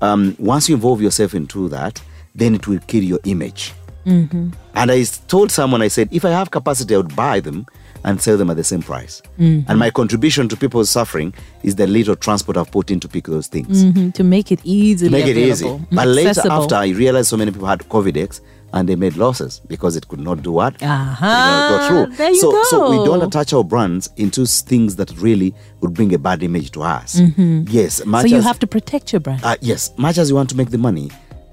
um, 0.01 0.35
once 0.39 0.67
you 0.69 0.75
involve 0.75 1.01
yourself 1.01 1.33
into 1.33 1.69
that, 1.69 2.01
then 2.35 2.55
it 2.55 2.67
will 2.67 2.79
kill 2.87 3.03
your 3.03 3.19
image. 3.25 3.73
Mm-hmm. 4.05 4.49
And 4.73 4.91
I 4.91 5.03
told 5.27 5.51
someone, 5.51 5.81
I 5.81 5.87
said, 5.89 6.09
if 6.11 6.25
I 6.25 6.29
have 6.31 6.49
capacity, 6.51 6.95
I 6.95 6.97
would 6.97 7.15
buy 7.15 7.39
them 7.39 7.65
and 8.03 8.19
sell 8.19 8.35
them 8.35 8.49
at 8.49 8.57
the 8.57 8.63
same 8.63 8.81
price. 8.81 9.21
Mm-hmm. 9.37 9.69
And 9.69 9.77
my 9.77 9.91
contribution 9.91 10.49
to 10.49 10.57
people's 10.57 10.89
suffering 10.89 11.35
is 11.61 11.75
the 11.75 11.85
little 11.85 12.15
transport 12.15 12.57
I've 12.57 12.71
put 12.71 12.89
in 12.89 12.99
to 13.01 13.07
pick 13.07 13.25
those 13.25 13.45
things 13.47 13.83
Mhm, 13.83 14.11
to 14.15 14.23
make 14.23 14.51
it 14.51 14.59
easy. 14.63 15.05
to 15.05 15.11
make 15.11 15.27
it 15.27 15.37
easy. 15.37 15.65
available, 15.65 15.85
But 15.91 16.07
later, 16.07 16.41
after 16.49 16.73
I 16.75 16.87
realized 16.89 17.27
so 17.29 17.37
many 17.37 17.51
people 17.51 17.67
had 17.67 17.81
Covidex 17.89 18.41
and 18.73 18.87
they 18.87 18.95
made 18.95 19.15
losses 19.17 19.59
because 19.67 19.95
it 19.95 20.07
could 20.07 20.19
not 20.19 20.41
do 20.43 20.51
what? 20.51 20.81
Aha, 20.81 21.27
It 21.27 21.27
could 21.27 21.61
not 21.61 21.71
go 21.71 22.05
through. 22.07 22.15
there 22.17 22.29
you 22.31 22.39
so, 22.41 22.63
so 22.63 22.89
we 22.89 22.97
don't 23.05 23.21
attach 23.21 23.51
our 23.53 23.63
brands 23.63 24.09
into 24.17 24.45
things 24.45 24.95
that 24.95 25.11
really 25.17 25.53
would 25.81 25.93
bring 25.93 26.13
a 26.13 26.17
bad 26.17 26.41
image 26.43 26.71
to 26.71 26.81
us. 26.83 27.19
Yes, 27.19 28.01
Mm-hmm. 28.01 28.15
so 28.21 28.25
you 28.27 28.37
as, 28.37 28.43
have 28.45 28.59
to 28.59 28.67
protect 28.67 29.11
your 29.13 29.19
brand. 29.19 29.43
uh, 29.43 29.55
yes, 29.61 29.91
much 29.97 30.17
as 30.17 30.29
you 30.29 30.35
want 30.35 30.49
to 30.51 30.57
make 30.57 30.69
the 30.69 30.77
money, 30.77 31.09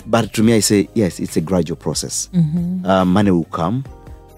but 0.07 0.33
to 0.35 0.43
me, 0.43 0.55
I 0.55 0.61
say 0.61 0.89
yes, 0.95 1.19
it's 1.21 1.37
a 1.37 1.41
gradual 1.41 1.77
process. 1.77 2.29
Mm-hmm. 2.33 2.87
Uh, 2.87 3.05
money 3.05 3.31
will 3.31 3.45
come. 3.45 3.85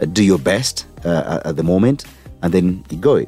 Uh, 0.01 0.07
do 0.07 0.25
your 0.25 0.39
best 0.39 0.87
uh, 1.05 1.41
at 1.45 1.57
the 1.57 1.63
moment, 1.63 2.05
and 2.43 2.53
then 2.55 2.85
you 2.91 2.97
go. 2.97 3.25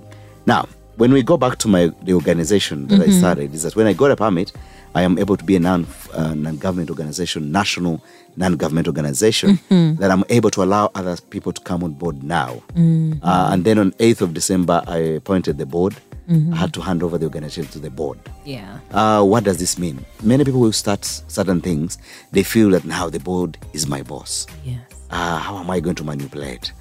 Now, 0.47 0.67
when 0.97 1.13
we 1.13 1.23
go 1.23 1.37
back 1.37 1.59
to 1.59 1.69
my 1.69 1.91
the 2.03 2.15
organization 2.15 2.87
that 2.89 3.01
Mm-hmm. 3.01 3.11
I 3.11 3.19
started, 3.19 3.55
is 3.55 3.63
that 3.65 3.77
when 3.77 3.87
I 3.87 3.93
got 3.93 4.11
a 4.11 4.17
permit, 4.17 4.53
I 4.95 5.03
am 5.03 5.19
able 5.19 5.37
to 5.37 5.45
be 5.45 5.57
a 5.57 5.61
non 5.61 5.87
uh, 6.13 6.35
government 6.53 6.91
organization, 6.91 7.51
national 7.51 8.03
non 8.37 8.57
government 8.57 8.87
organization, 8.87 9.59
Mm-hmm. 9.71 10.01
that 10.01 10.11
I'm 10.11 10.25
able 10.29 10.51
to 10.51 10.63
allow 10.63 10.91
other 10.95 11.17
people 11.31 11.53
to 11.53 11.61
come 11.63 11.83
on 11.83 11.93
board 11.95 12.23
now. 12.23 12.63
Mm-hmm. 12.75 13.25
Uh, 13.25 13.51
and 13.53 13.65
then 13.65 13.79
on 13.79 13.93
8th 13.93 14.21
of 14.21 14.35
December, 14.35 14.83
I 14.87 14.99
appointed 15.21 15.59
the 15.59 15.67
board. 15.67 15.95
Mm-hmm. 16.29 16.55
I 16.55 16.57
had 16.57 16.73
to 16.75 16.81
hand 16.81 17.03
over 17.03 17.19
the 17.19 17.25
organization 17.27 17.67
to 17.73 17.79
the 17.79 17.91
board. 17.91 18.19
yeah. 18.45 18.79
Uh, 18.93 19.23
what 19.25 19.45
does 19.45 19.59
this 19.59 19.79
mean? 19.79 20.05
Many 20.23 20.45
people 20.45 20.61
will 20.61 20.73
start 20.73 21.05
certain 21.05 21.61
things. 21.61 21.99
They 22.31 22.43
feel 22.45 22.71
that 22.71 22.85
now 22.85 23.09
the 23.11 23.19
board 23.19 23.59
is 23.73 23.87
my 23.89 24.03
boss. 24.03 24.47
Yes. 24.65 24.79
Uh, 25.11 25.39
how 25.39 25.59
am 25.59 25.69
I 25.71 25.81
going 25.81 25.97
to 25.97 26.05
manipulate? 26.05 26.73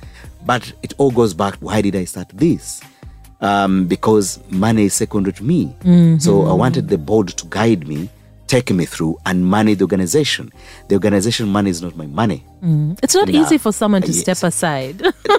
But 0.46 0.72
it 0.84 0.94
all 1.00 1.12
goes 1.12 1.34
back. 1.34 1.56
Why 1.56 1.82
did 1.82 1.96
I 1.96 2.06
start 2.06 2.30
this? 2.30 2.82
Um, 3.42 3.88
because 3.88 4.40
money 4.52 4.84
is 4.86 4.94
secondary 4.94 5.34
to 5.34 5.44
me. 5.44 5.74
So 6.20 6.46
I 6.48 6.54
wanted 6.54 6.88
the 6.90 6.98
board 7.00 7.30
to 7.30 7.46
guide 7.50 7.88
me, 7.88 8.10
take 8.52 8.70
me 8.80 8.86
through, 8.86 9.14
and 9.26 9.50
manage 9.50 9.78
the 9.80 9.86
organization. 9.86 10.52
The 10.90 10.96
organization 10.96 11.48
money 11.48 11.70
is 11.70 11.82
not 11.82 11.96
my 11.96 12.06
money. 12.22 12.44
Mm. 12.62 13.00
It's 13.02 13.16
not 13.16 13.30
Nah. 13.30 13.40
easy 13.42 13.58
for 13.58 13.72
someone 13.72 14.02
to 14.02 14.12
Yes. 14.12 14.22
step 14.26 14.44
aside. 14.52 14.98
Uh, 15.32 15.38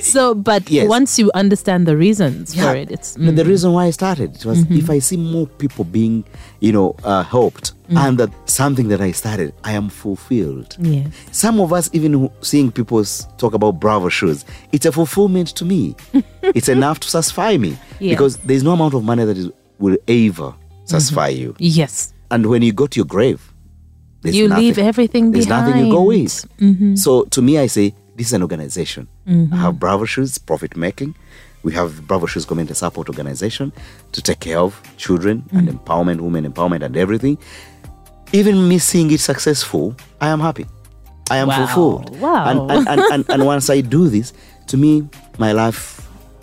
so, 0.00 0.34
but 0.34 0.62
Yes. 0.70 0.88
once 0.88 1.18
you 1.20 1.30
understand 1.34 1.86
the 1.90 1.96
reasons 1.96 2.54
Yeah. 2.54 2.62
for 2.64 2.76
it, 2.76 2.90
it's 2.96 3.16
mm, 3.16 3.34
the 3.34 3.44
reason 3.44 3.72
why 3.72 3.86
I 3.86 3.90
started 3.90 4.28
it 4.36 4.44
was 4.46 4.58
if 4.60 4.68
mm-hmm. 4.68 4.90
I 4.90 4.98
see 5.00 5.16
more 5.16 5.46
people 5.62 5.84
being, 5.84 6.24
you 6.60 6.72
know, 6.76 6.94
uh, 7.04 7.22
helped, 7.24 7.72
mm. 7.90 7.96
and 7.98 8.18
that 8.18 8.30
something 8.46 8.86
that 8.92 9.00
I 9.00 9.10
started, 9.12 9.52
I 9.64 9.72
am 9.80 9.88
fulfilled. 9.88 10.76
yes. 10.78 11.06
Some 11.32 11.56
of 11.64 11.72
us, 11.72 11.90
even 11.92 12.30
seeing 12.40 12.70
people 12.70 13.02
talk 13.42 13.54
about 13.54 13.80
Bravo 13.80 14.08
shoes, 14.08 14.44
it's 14.72 14.86
a 14.86 14.92
fulfillment 14.92 15.48
to 15.58 15.64
me. 15.64 15.96
it's 16.42 16.68
enough 16.68 17.00
to 17.00 17.08
satisfy 17.10 17.56
me 17.56 17.70
Yeah. 17.98 18.12
because 18.14 18.36
there's 18.46 18.62
no 18.62 18.72
amount 18.78 18.94
of 18.94 19.02
money 19.02 19.24
that 19.24 19.36
is, 19.42 19.48
will 19.80 19.98
ever 20.06 20.54
satisfy 20.84 21.30
mm-hmm. 21.32 21.40
you. 21.42 21.56
Yes. 21.58 22.13
And 22.34 22.46
when 22.52 22.62
you 22.62 22.72
go 22.72 22.86
to 22.92 22.96
your 23.00 23.06
grave, 23.16 23.40
there's 24.22 24.36
You 24.36 24.48
nothing, 24.48 24.64
leave 24.64 24.78
everything 24.90 25.24
There's 25.32 25.46
nothing 25.56 25.76
you 25.82 25.88
go 25.98 26.02
behind. 26.10 26.28
Mm-hmm. 26.60 26.90
with. 26.90 26.98
So 26.98 27.10
to 27.34 27.40
me, 27.48 27.52
I 27.64 27.66
say 27.76 27.94
this 28.16 28.26
is 28.28 28.32
an 28.38 28.42
organization. 28.42 29.02
I 29.54 29.56
have 29.64 29.74
Bravo 29.78 30.04
Shoes, 30.12 30.32
profit 30.38 30.76
making. 30.76 31.14
We 31.66 31.72
have 31.80 31.90
Bravo 32.08 32.26
Shoes 32.26 32.44
Community 32.50 32.74
Support 32.74 33.08
Organization 33.08 33.72
to 34.14 34.20
take 34.28 34.40
care 34.40 34.58
of 34.66 34.70
children 35.04 35.36
and 35.56 35.68
Mm. 35.68 35.74
empowerment, 35.78 36.18
women 36.26 36.42
empowerment, 36.50 36.82
and 36.88 36.94
everything. 37.04 37.38
Even 38.32 38.54
me 38.70 38.78
seeing 38.78 39.10
it 39.16 39.20
successful, 39.20 39.94
I 40.20 40.28
am 40.34 40.40
happy. 40.40 40.66
I 41.30 41.36
am 41.42 41.48
Wow. 41.48 41.56
fulfilled. 41.66 42.06
Wow. 42.20 42.44
And, 42.50 42.58
and, 42.74 42.88
and, 42.92 43.00
and, 43.12 43.22
and 43.32 43.40
once 43.54 43.66
I 43.76 43.80
do 43.96 44.02
this, 44.16 44.32
to 44.70 44.76
me, 44.76 45.08
my 45.38 45.52
life 45.52 45.80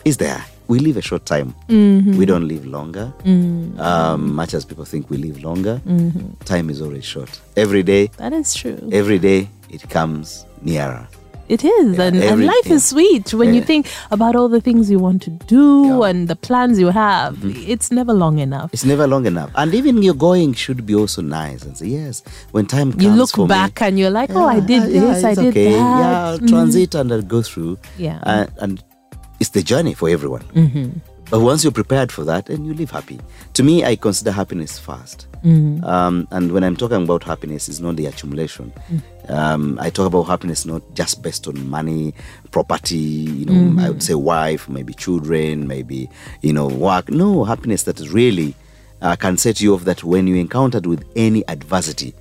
is 0.05 0.15
there. 0.17 0.41
We 0.71 0.79
live 0.79 0.97
a 0.97 1.01
short 1.01 1.25
time. 1.25 1.53
Mm-hmm. 1.67 2.17
We 2.19 2.25
don't 2.31 2.47
live 2.47 2.65
longer. 2.65 3.07
Um, 3.25 4.33
much 4.41 4.53
as 4.53 4.63
people 4.65 4.85
think 4.91 5.09
we 5.13 5.17
live 5.27 5.37
longer, 5.43 5.75
Mm-hmm. 5.85 6.43
time 6.45 6.69
is 6.73 6.81
always 6.81 7.03
short. 7.13 7.31
Every 7.57 7.83
day, 7.83 8.03
That 8.17 8.33
is 8.33 8.53
true. 8.53 8.77
every 9.01 9.19
day, 9.19 9.39
it 9.69 9.89
comes 9.89 10.45
nearer. 10.61 11.07
It 11.55 11.65
is, 11.65 11.97
Yeah, 11.97 12.05
and, 12.07 12.15
and 12.23 12.45
life 12.45 12.67
is 12.75 12.85
sweet 12.91 13.33
when 13.33 13.53
you 13.53 13.61
think 13.61 13.85
about 14.17 14.37
all 14.37 14.47
the 14.47 14.61
things 14.67 14.89
you 14.89 14.99
want 14.99 15.21
to 15.23 15.31
do 15.55 15.65
Yeah. 15.87 16.09
and 16.09 16.29
the 16.29 16.37
plans 16.47 16.79
you 16.83 16.87
have. 16.97 17.33
Mm-hmm. 17.35 17.71
It's 17.73 17.91
never 17.91 18.13
long 18.13 18.39
enough. 18.39 18.69
It's 18.77 18.85
never 18.85 19.05
long 19.13 19.25
enough. 19.25 19.49
And 19.55 19.73
even 19.79 20.01
your 20.01 20.13
going 20.27 20.53
should 20.53 20.85
be 20.85 20.95
also 20.95 21.21
nice 21.21 21.63
and 21.65 21.75
say, 21.77 21.87
yes, 21.87 22.23
when 22.51 22.65
time 22.67 22.93
comes 22.93 23.03
You 23.03 23.11
look 23.11 23.31
for 23.31 23.45
me, 23.47 23.49
back 23.57 23.81
and 23.81 23.99
you're 23.99 24.15
like, 24.21 24.29
oh, 24.33 24.47
I 24.47 24.59
yeah, 24.59 24.67
did 24.71 24.83
yeah, 24.93 25.01
this, 25.01 25.23
I 25.31 25.35
did 25.35 25.47
okay. 25.51 25.71
that. 25.73 25.99
Yeah, 26.03 26.21
I'll 26.29 26.39
Mhm. 26.39 26.47
transit 26.53 26.95
and 26.95 27.11
I'll 27.11 27.29
go 27.35 27.41
through. 27.41 27.73
Yeah. 28.07 28.19
Uh, 28.23 28.45
and 28.61 28.81
it's 29.41 29.49
the 29.49 29.63
journey 29.63 29.95
for 29.95 30.07
everyone. 30.07 30.43
Mm-hmm. 30.53 30.99
But 31.31 31.39
once 31.39 31.63
you're 31.63 31.71
prepared 31.71 32.11
for 32.11 32.23
that, 32.25 32.45
then 32.45 32.63
you 32.63 32.73
live 32.75 32.91
happy. 32.91 33.19
To 33.53 33.63
me, 33.63 33.83
I 33.83 33.95
consider 33.95 34.31
happiness 34.31 34.77
first. 34.77 35.27
Mm-hmm. 35.43 35.83
Um, 35.83 36.27
and 36.29 36.51
when 36.51 36.63
I'm 36.63 36.75
talking 36.75 37.01
about 37.03 37.23
happiness, 37.23 37.67
it's 37.67 37.79
not 37.79 37.95
the 37.95 38.05
accumulation. 38.05 38.71
Um, 39.29 39.79
I 39.81 39.89
talk 39.89 40.07
about 40.07 40.23
happiness 40.23 40.65
not 40.65 40.83
just 40.93 41.23
based 41.23 41.47
on 41.47 41.69
money, 41.69 42.13
property, 42.51 42.97
you 42.97 43.45
know, 43.45 43.53
Mm-hmm. 43.53 43.79
I 43.79 43.89
would 43.89 44.03
say 44.03 44.13
wife, 44.13 44.69
maybe 44.69 44.93
children, 44.93 45.67
maybe, 45.67 46.09
you 46.41 46.53
know, 46.53 46.67
work. 46.67 47.09
No, 47.09 47.43
happiness 47.45 47.83
that 47.83 47.99
really 48.11 48.53
uh, 49.01 49.15
can 49.15 49.37
set 49.37 49.59
you 49.61 49.73
off 49.73 49.85
that 49.85 50.03
when 50.03 50.27
you 50.27 50.35
encountered 50.35 50.85
with 50.85 51.03
any 51.15 51.47
adversity, 51.47 52.13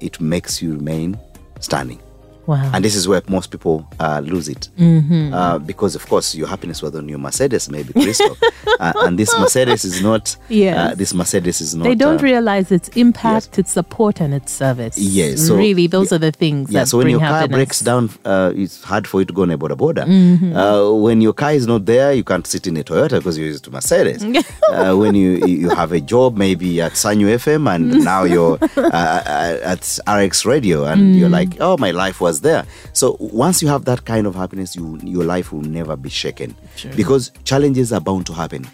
it 0.00 0.20
makes 0.20 0.62
you 0.62 0.74
remain 0.74 1.18
standing. 1.60 2.00
Wow. 2.48 2.70
And 2.74 2.82
this 2.82 2.96
is 2.96 3.06
where 3.06 3.20
most 3.28 3.50
people 3.50 3.86
uh, 4.00 4.20
lose 4.24 4.48
it. 4.48 4.70
Mm-hmm. 4.78 5.34
Uh, 5.34 5.58
because, 5.58 5.94
of 5.94 6.06
course, 6.08 6.34
your 6.34 6.48
happiness 6.48 6.80
was 6.82 6.94
on 6.96 7.06
your 7.08 7.18
Mercedes, 7.18 7.68
maybe, 7.70 7.92
Crystal. 7.92 8.34
uh, 8.80 8.92
and 9.04 9.18
this 9.18 9.30
Mercedes 9.38 9.84
is 9.84 10.02
not, 10.02 10.34
Yes. 10.48 10.76
uh, 10.78 10.94
this 10.94 11.12
Mercedes 11.12 11.60
is 11.60 11.74
not. 11.74 11.84
they 11.84 11.94
don't 11.94 12.20
uh, 12.20 12.24
realize 12.24 12.72
its 12.72 12.88
impact, 12.96 13.58
its 13.58 13.70
support, 13.72 14.20
and 14.22 14.32
its 14.32 14.50
service. 14.50 14.96
Yes, 14.96 15.46
so- 15.46 15.56
really, 15.56 15.86
those 15.88 16.10
are 16.10 16.18
the 16.18 16.32
things 16.32 16.70
yeah, 16.70 16.80
that 16.80 16.86
so 16.88 16.96
when 16.98 17.10
your 17.10 17.20
car 17.20 17.40
happiness. 17.40 17.56
breaks 17.56 17.80
down, 17.80 18.08
uh, 18.24 18.52
it's 18.56 18.82
hard 18.82 19.06
for 19.06 19.20
you 19.20 19.26
to 19.26 19.32
go 19.34 19.42
on 19.42 19.50
a 19.50 19.58
border 19.58 19.76
border. 19.76 20.04
Mm-hmm. 20.06 20.56
Uh, 20.56 20.90
when 20.94 21.20
your 21.20 21.34
car 21.34 21.52
is 21.52 21.66
not 21.66 21.84
there, 21.84 22.14
you 22.14 22.24
can't 22.24 22.46
sit 22.46 22.66
in 22.66 22.76
a 22.78 22.82
Toyota 22.82 23.18
because 23.18 23.36
you're 23.36 23.48
used 23.48 23.64
to 23.64 23.70
Mercedes. 23.70 24.24
uh, 24.72 24.94
when 24.96 25.14
you 25.14 25.44
you 25.46 25.68
have 25.68 25.92
a 25.92 26.00
job, 26.00 26.36
maybe 26.38 26.80
at 26.80 26.92
Sanyu 26.92 27.26
FM, 27.36 27.68
and 27.74 28.02
now 28.02 28.24
you're 28.24 28.58
at 28.94 29.98
RX 30.08 30.46
Radio, 30.46 30.84
and 30.86 30.98
Mm. 30.98 31.18
you're 31.18 31.28
like, 31.28 31.56
oh, 31.60 31.76
my 31.78 31.90
life 31.90 32.20
was 32.20 32.37
there. 32.42 32.64
So 32.92 33.16
once 33.20 33.62
you 33.62 33.68
have 33.68 33.84
that 33.86 34.04
kind 34.04 34.26
of 34.26 34.34
happiness, 34.34 34.74
you 34.76 34.98
your 35.02 35.24
life 35.24 35.52
will 35.52 35.62
never 35.62 35.96
be 35.96 36.08
shaken 36.10 36.54
because 36.96 37.30
challenges 37.44 37.92
are 37.92 38.00
bound 38.00 38.26
to 38.26 38.32
happen. 38.32 38.66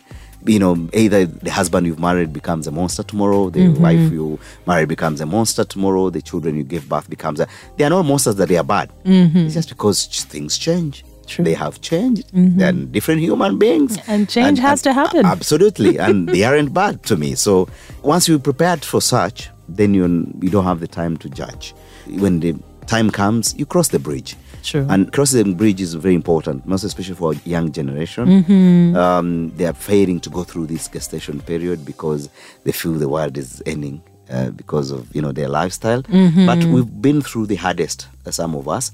You 0.47 0.59
know, 0.59 0.89
either 0.93 1.25
the 1.25 1.51
husband 1.51 1.87
you've 1.87 1.99
married 1.99 2.33
becomes 2.35 2.67
a 2.67 2.71
monster 2.71 3.03
tomorrow, 3.03 3.49
the 3.49 3.61
Mm-hmm. 3.61 3.83
wife 3.83 4.13
you 4.13 4.39
married 4.67 4.89
becomes 4.89 5.23
a 5.23 5.27
monster 5.27 5.65
tomorrow, 5.65 6.11
the 6.11 6.21
children 6.21 6.55
you 6.57 6.65
give 6.65 6.87
birth 6.87 7.09
becomes 7.09 7.41
a. 7.41 7.47
They 7.79 7.85
are 7.85 7.91
not 7.91 8.03
monsters 8.05 8.37
that 8.37 8.49
they 8.51 8.59
are 8.59 8.65
bad. 8.65 8.91
It's 9.07 9.55
just 9.55 9.71
because 9.71 10.07
things 10.07 10.59
change. 10.59 11.03
Mm-hmm. 11.03 11.11
True. 11.27 11.37
Mm-hmm. 11.37 11.45
They 11.45 11.55
have 11.55 11.81
changed. 11.81 12.25
They're 12.35 12.73
different 12.73 13.23
human 13.23 13.59
beings. 13.59 13.97
And 14.07 14.29
change 14.29 14.59
has 14.59 14.83
to 14.83 14.93
happen. 14.93 15.25
Absolutely. 15.25 15.97
and 16.07 16.29
they 16.29 16.45
aren't 16.45 16.75
bad 16.75 17.03
to 17.05 17.17
me. 17.17 17.35
So 17.37 17.67
once 18.03 18.29
you're 18.29 18.39
prepared 18.39 18.85
for 18.85 19.01
such, 19.01 19.49
then 19.67 19.95
you 19.95 20.05
you 20.43 20.51
don't 20.51 20.65
have 20.65 20.81
the 20.81 20.87
time 20.87 21.17
to 21.25 21.31
judge. 21.31 21.75
When 22.07 22.41
the 22.41 22.53
time 22.87 23.11
comes, 23.11 23.55
you 23.59 23.67
cross 23.67 23.89
the 23.89 23.99
bridge. 23.99 24.37
True. 24.63 24.87
And 24.89 25.13
crossing 25.13 25.45
the 25.51 25.55
bridge 25.55 25.81
is 25.83 25.93
very 25.95 26.15
important, 26.15 26.67
most 26.67 26.85
especially 26.85 27.17
for 27.17 27.35
young 27.45 27.71
generation. 27.71 28.27
Mm-hmm. 28.45 28.97
Um, 28.97 29.51
they 29.57 29.67
are 29.67 29.75
failing 29.75 30.21
to 30.21 30.31
go 30.31 30.43
through 30.45 30.67
this 30.69 30.89
gestation 30.89 31.41
period 31.41 31.85
because 31.85 32.31
they 32.65 32.73
feel 32.73 32.95
the 32.95 33.09
world 33.09 33.37
is 33.37 33.63
ending 33.67 34.03
uh, 34.31 34.51
because 34.51 34.91
of 34.91 35.15
you 35.15 35.21
know 35.21 35.33
their 35.33 35.49
lifestyle. 35.49 36.03
Mm-hmm. 36.05 36.47
But 36.47 36.65
we've 36.65 37.03
been 37.03 37.21
through 37.21 37.47
the 37.47 37.57
hardest, 37.57 38.09
uh, 38.25 38.31
some 38.31 38.55
of 38.55 38.67
us. 38.69 38.93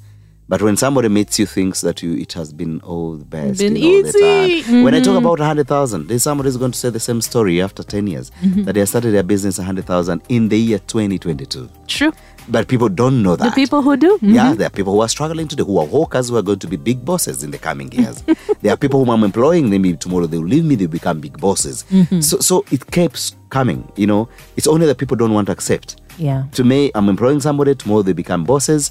But 0.49 0.61
when 0.63 0.77
somebody 0.77 1.07
meets 1.09 1.39
you, 1.39 1.47
thinks 1.47 1.81
that 1.83 2.03
you 2.03 2.17
it 2.17 2.33
has 2.33 2.53
been 2.53 2.81
all 2.81 3.15
the 3.15 3.25
best, 3.25 3.61
Been 3.61 3.77
you 3.77 4.03
know, 4.03 4.09
easy. 4.09 4.63
time. 4.65 4.83
When 4.83 4.95
I 4.97 4.99
talk 5.01 5.15
Mhm. 5.15 5.19
about 5.19 5.39
hundred 5.39 5.69
thousand, 5.69 6.09
there's 6.09 6.25
somebody 6.25 6.49
who's 6.49 6.57
going 6.57 6.73
to 6.73 6.79
say 6.79 6.91
the 6.91 6.99
same 6.99 7.21
story 7.21 7.63
after 7.63 7.85
ten 7.85 8.09
years 8.09 8.33
Mm-hmm. 8.43 8.65
that 8.65 8.73
they 8.75 8.85
started 8.85 9.13
their 9.15 9.23
business 9.23 9.59
hundred 9.59 9.87
thousand 9.87 10.23
in 10.29 10.49
the 10.49 10.59
year 10.59 10.81
2022. 10.81 11.69
True. 11.87 12.11
But 12.49 12.69
people 12.69 12.89
don't 12.89 13.23
know 13.23 13.37
that. 13.37 13.51
The 13.51 13.55
people 13.55 13.83
who 13.83 13.97
do. 13.97 14.19
Mhm. 14.19 14.35
Yeah, 14.35 14.55
there 14.55 14.67
are 14.67 14.71
people 14.71 14.93
who 14.95 15.03
are 15.03 15.09
struggling 15.09 15.47
today, 15.49 15.63
who 15.65 15.79
are 15.79 15.87
hawkers, 15.87 16.29
who 16.31 16.37
are 16.37 16.43
going 16.43 16.59
to 16.61 16.67
be 16.67 16.77
big 16.77 17.05
bosses 17.05 17.43
in 17.45 17.51
the 17.51 17.59
coming 17.59 17.93
years. 17.93 18.23
there 18.63 18.73
are 18.73 18.77
people 18.77 19.01
whom 19.01 19.11
I'm 19.11 19.25
employing, 19.25 19.71
maybe 19.71 19.95
tomorrow 19.97 20.27
they 20.27 20.39
will 20.39 20.47
leave 20.47 20.65
me, 20.65 20.75
they 20.75 20.87
become 20.87 21.21
big 21.21 21.39
bosses. 21.39 21.85
Mm-hmm. 21.91 22.21
So, 22.21 22.39
so 22.41 22.65
it 22.71 22.91
keeps 22.91 23.37
coming, 23.51 23.91
you 23.97 24.07
know. 24.07 24.29
It's 24.57 24.67
only 24.67 24.87
that 24.87 24.99
people 24.99 25.17
don't 25.17 25.33
want 25.33 25.47
to 25.47 25.53
accept. 25.53 26.01
Yeah. 26.19 26.45
To 26.53 26.65
me, 26.65 26.91
I'm 26.95 27.09
employing 27.09 27.41
somebody, 27.41 27.75
tomorrow 27.75 28.03
they 28.03 28.13
become 28.13 28.45
bosses, 28.45 28.91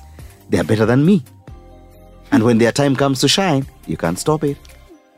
they 0.49 0.57
are 0.59 0.63
better 0.63 0.85
than 0.85 1.05
me. 1.05 1.23
And 2.31 2.43
when 2.43 2.59
their 2.59 2.71
time 2.71 2.95
comes 2.95 3.19
to 3.21 3.27
shine, 3.27 3.65
you 3.88 3.97
can't 3.97 4.17
stop 4.19 4.43
it. 4.43 4.57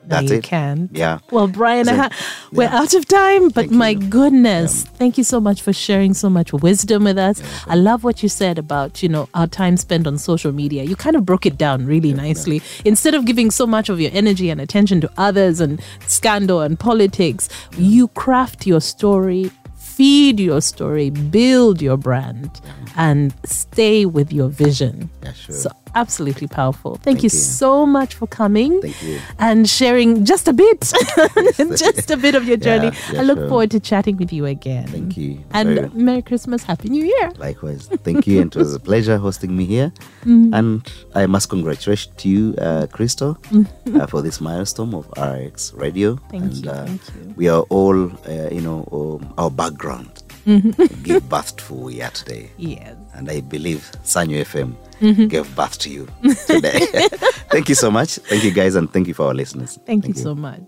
No, 0.03 0.15
That's 0.15 0.31
you 0.31 0.37
it. 0.37 0.43
can. 0.43 0.89
Yeah. 0.91 1.19
Well, 1.31 1.47
Brian, 1.47 1.85
So, 1.85 1.93
I 1.93 1.95
ha- 1.95 2.09
we're 2.51 2.63
yeah. 2.63 2.79
out 2.79 2.93
of 2.95 3.05
time, 3.07 3.49
but 3.49 3.65
Thank 3.67 3.71
my 3.71 3.89
you. 3.89 3.99
goodness, 3.99 4.83
thank 4.83 5.17
you 5.17 5.23
so 5.23 5.39
much 5.39 5.61
for 5.61 5.71
sharing 5.73 6.13
so 6.15 6.29
much 6.29 6.51
wisdom 6.53 7.03
with 7.03 7.17
us. 7.19 7.41
I 7.67 7.75
love 7.75 8.03
what 8.03 8.23
you 8.23 8.29
said 8.29 8.57
about, 8.57 9.03
you 9.03 9.09
know, 9.09 9.29
our 9.35 9.45
time 9.47 9.77
spent 9.77 10.07
on 10.07 10.17
social 10.17 10.51
media. 10.51 10.83
You 10.83 10.95
kind 10.95 11.15
of 11.15 11.23
broke 11.25 11.45
it 11.45 11.57
down 11.57 11.85
really 11.85 12.13
nicely. 12.13 12.61
Instead 12.83 13.13
of 13.13 13.25
giving 13.25 13.51
so 13.51 13.67
much 13.67 13.89
of 13.89 14.01
your 14.01 14.11
energy 14.13 14.49
and 14.49 14.59
attention 14.59 15.01
to 15.01 15.11
others 15.17 15.59
and 15.59 15.79
scandal 16.07 16.61
and 16.61 16.79
politics, 16.79 17.47
you 17.77 18.07
craft 18.09 18.65
your 18.65 18.81
story, 18.81 19.51
feed 19.75 20.39
your 20.39 20.61
story, 20.61 21.09
build 21.11 21.79
your 21.81 21.97
brand, 21.97 22.59
and 22.97 23.33
stay 23.45 24.05
with 24.05 24.31
your 24.33 24.47
vision. 24.49 25.09
Yeah, 25.23 25.33
sure. 25.33 25.55
So 25.55 25.69
absolutely 25.93 26.47
powerful. 26.47 26.95
Thank, 26.95 27.21
you, 27.23 27.29
Thank 27.29 27.33
you. 27.33 27.39
so 27.39 27.85
much 27.85 28.15
for 28.15 28.25
coming 28.27 28.81
Thank 28.81 29.03
you. 29.03 29.19
and 29.39 29.67
sharing 29.69 30.23
just 30.23 30.47
a 30.47 30.53
bit, 30.53 30.79
just 31.57 32.09
a 32.11 32.17
bit 32.17 32.35
of 32.35 32.45
your 32.45 32.57
journey. 32.67 32.87
Yeah, 32.87 33.11
yeah, 33.13 33.19
I 33.19 33.23
look 33.23 33.37
sure. 33.39 33.49
forward 33.49 33.71
to 33.71 33.79
chatting 33.79 34.17
with 34.17 34.31
you 34.31 34.45
again. 34.45 34.87
Thank 34.87 35.17
you. 35.17 35.43
And 35.51 35.69
Very- 35.75 35.89
Merry 35.89 36.21
Christmas, 36.21 36.63
Happy 36.63 36.89
New 36.89 37.03
Year. 37.05 37.31
Likewise. 37.37 37.87
Thank 38.03 38.25
you. 38.27 38.41
and 38.41 38.55
it 38.55 38.57
was 38.57 38.73
a 38.73 38.79
pleasure 38.79 39.17
hosting 39.17 39.55
me 39.55 39.65
here. 39.65 39.91
Mm-hmm. 40.21 40.53
And 40.53 40.91
I 41.15 41.25
must 41.25 41.49
congratulate 41.49 42.23
you, 42.25 42.55
uh, 42.57 42.87
Crystal, 42.91 43.37
uh, 43.95 44.07
for 44.07 44.21
this 44.21 44.39
milestone 44.39 44.93
of 44.93 45.07
RX 45.17 45.73
Radio. 45.73 46.15
Mm-hmm. 46.15 46.29
Thank 46.29 46.43
and, 46.43 46.65
you, 46.65 46.71
Uh, 46.71 46.85
thank 46.85 47.01
you. 47.15 47.33
We 47.35 47.49
are 47.49 47.61
all, 47.69 48.05
uh, 48.27 48.49
you 48.51 48.61
know, 48.61 48.87
um, 48.91 49.33
our 49.37 49.51
background 49.51 50.20
Mm-hmm. 50.45 51.01
give 51.03 51.27
birth 51.29 51.55
to 51.57 51.63
who 51.65 51.75
we 51.75 52.01
are 52.01 52.09
today. 52.11 52.49
Yes. 52.57 52.95
And 53.13 53.29
I 53.29 53.41
believe 53.41 53.89
Sanyu 54.03 54.41
FM 54.45 54.75
Mm-hmm. 55.01 55.27
gave 55.27 55.55
birth 55.55 55.79
to 55.79 55.89
you 55.89 56.07
today. 56.45 56.85
thank 57.49 57.69
you 57.69 57.73
so 57.75 57.89
much. 57.89 58.17
Thank 58.29 58.43
you, 58.43 58.51
guys, 58.51 58.75
and 58.75 58.91
thank 58.93 59.07
you 59.07 59.15
for 59.15 59.25
our 59.27 59.33
listeners. 59.33 59.79
Thank, 59.87 60.07
you 60.07 60.13
so 60.13 60.35
much. 60.35 60.61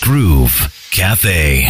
Groove 0.00 0.88
Cafe. 0.90 1.68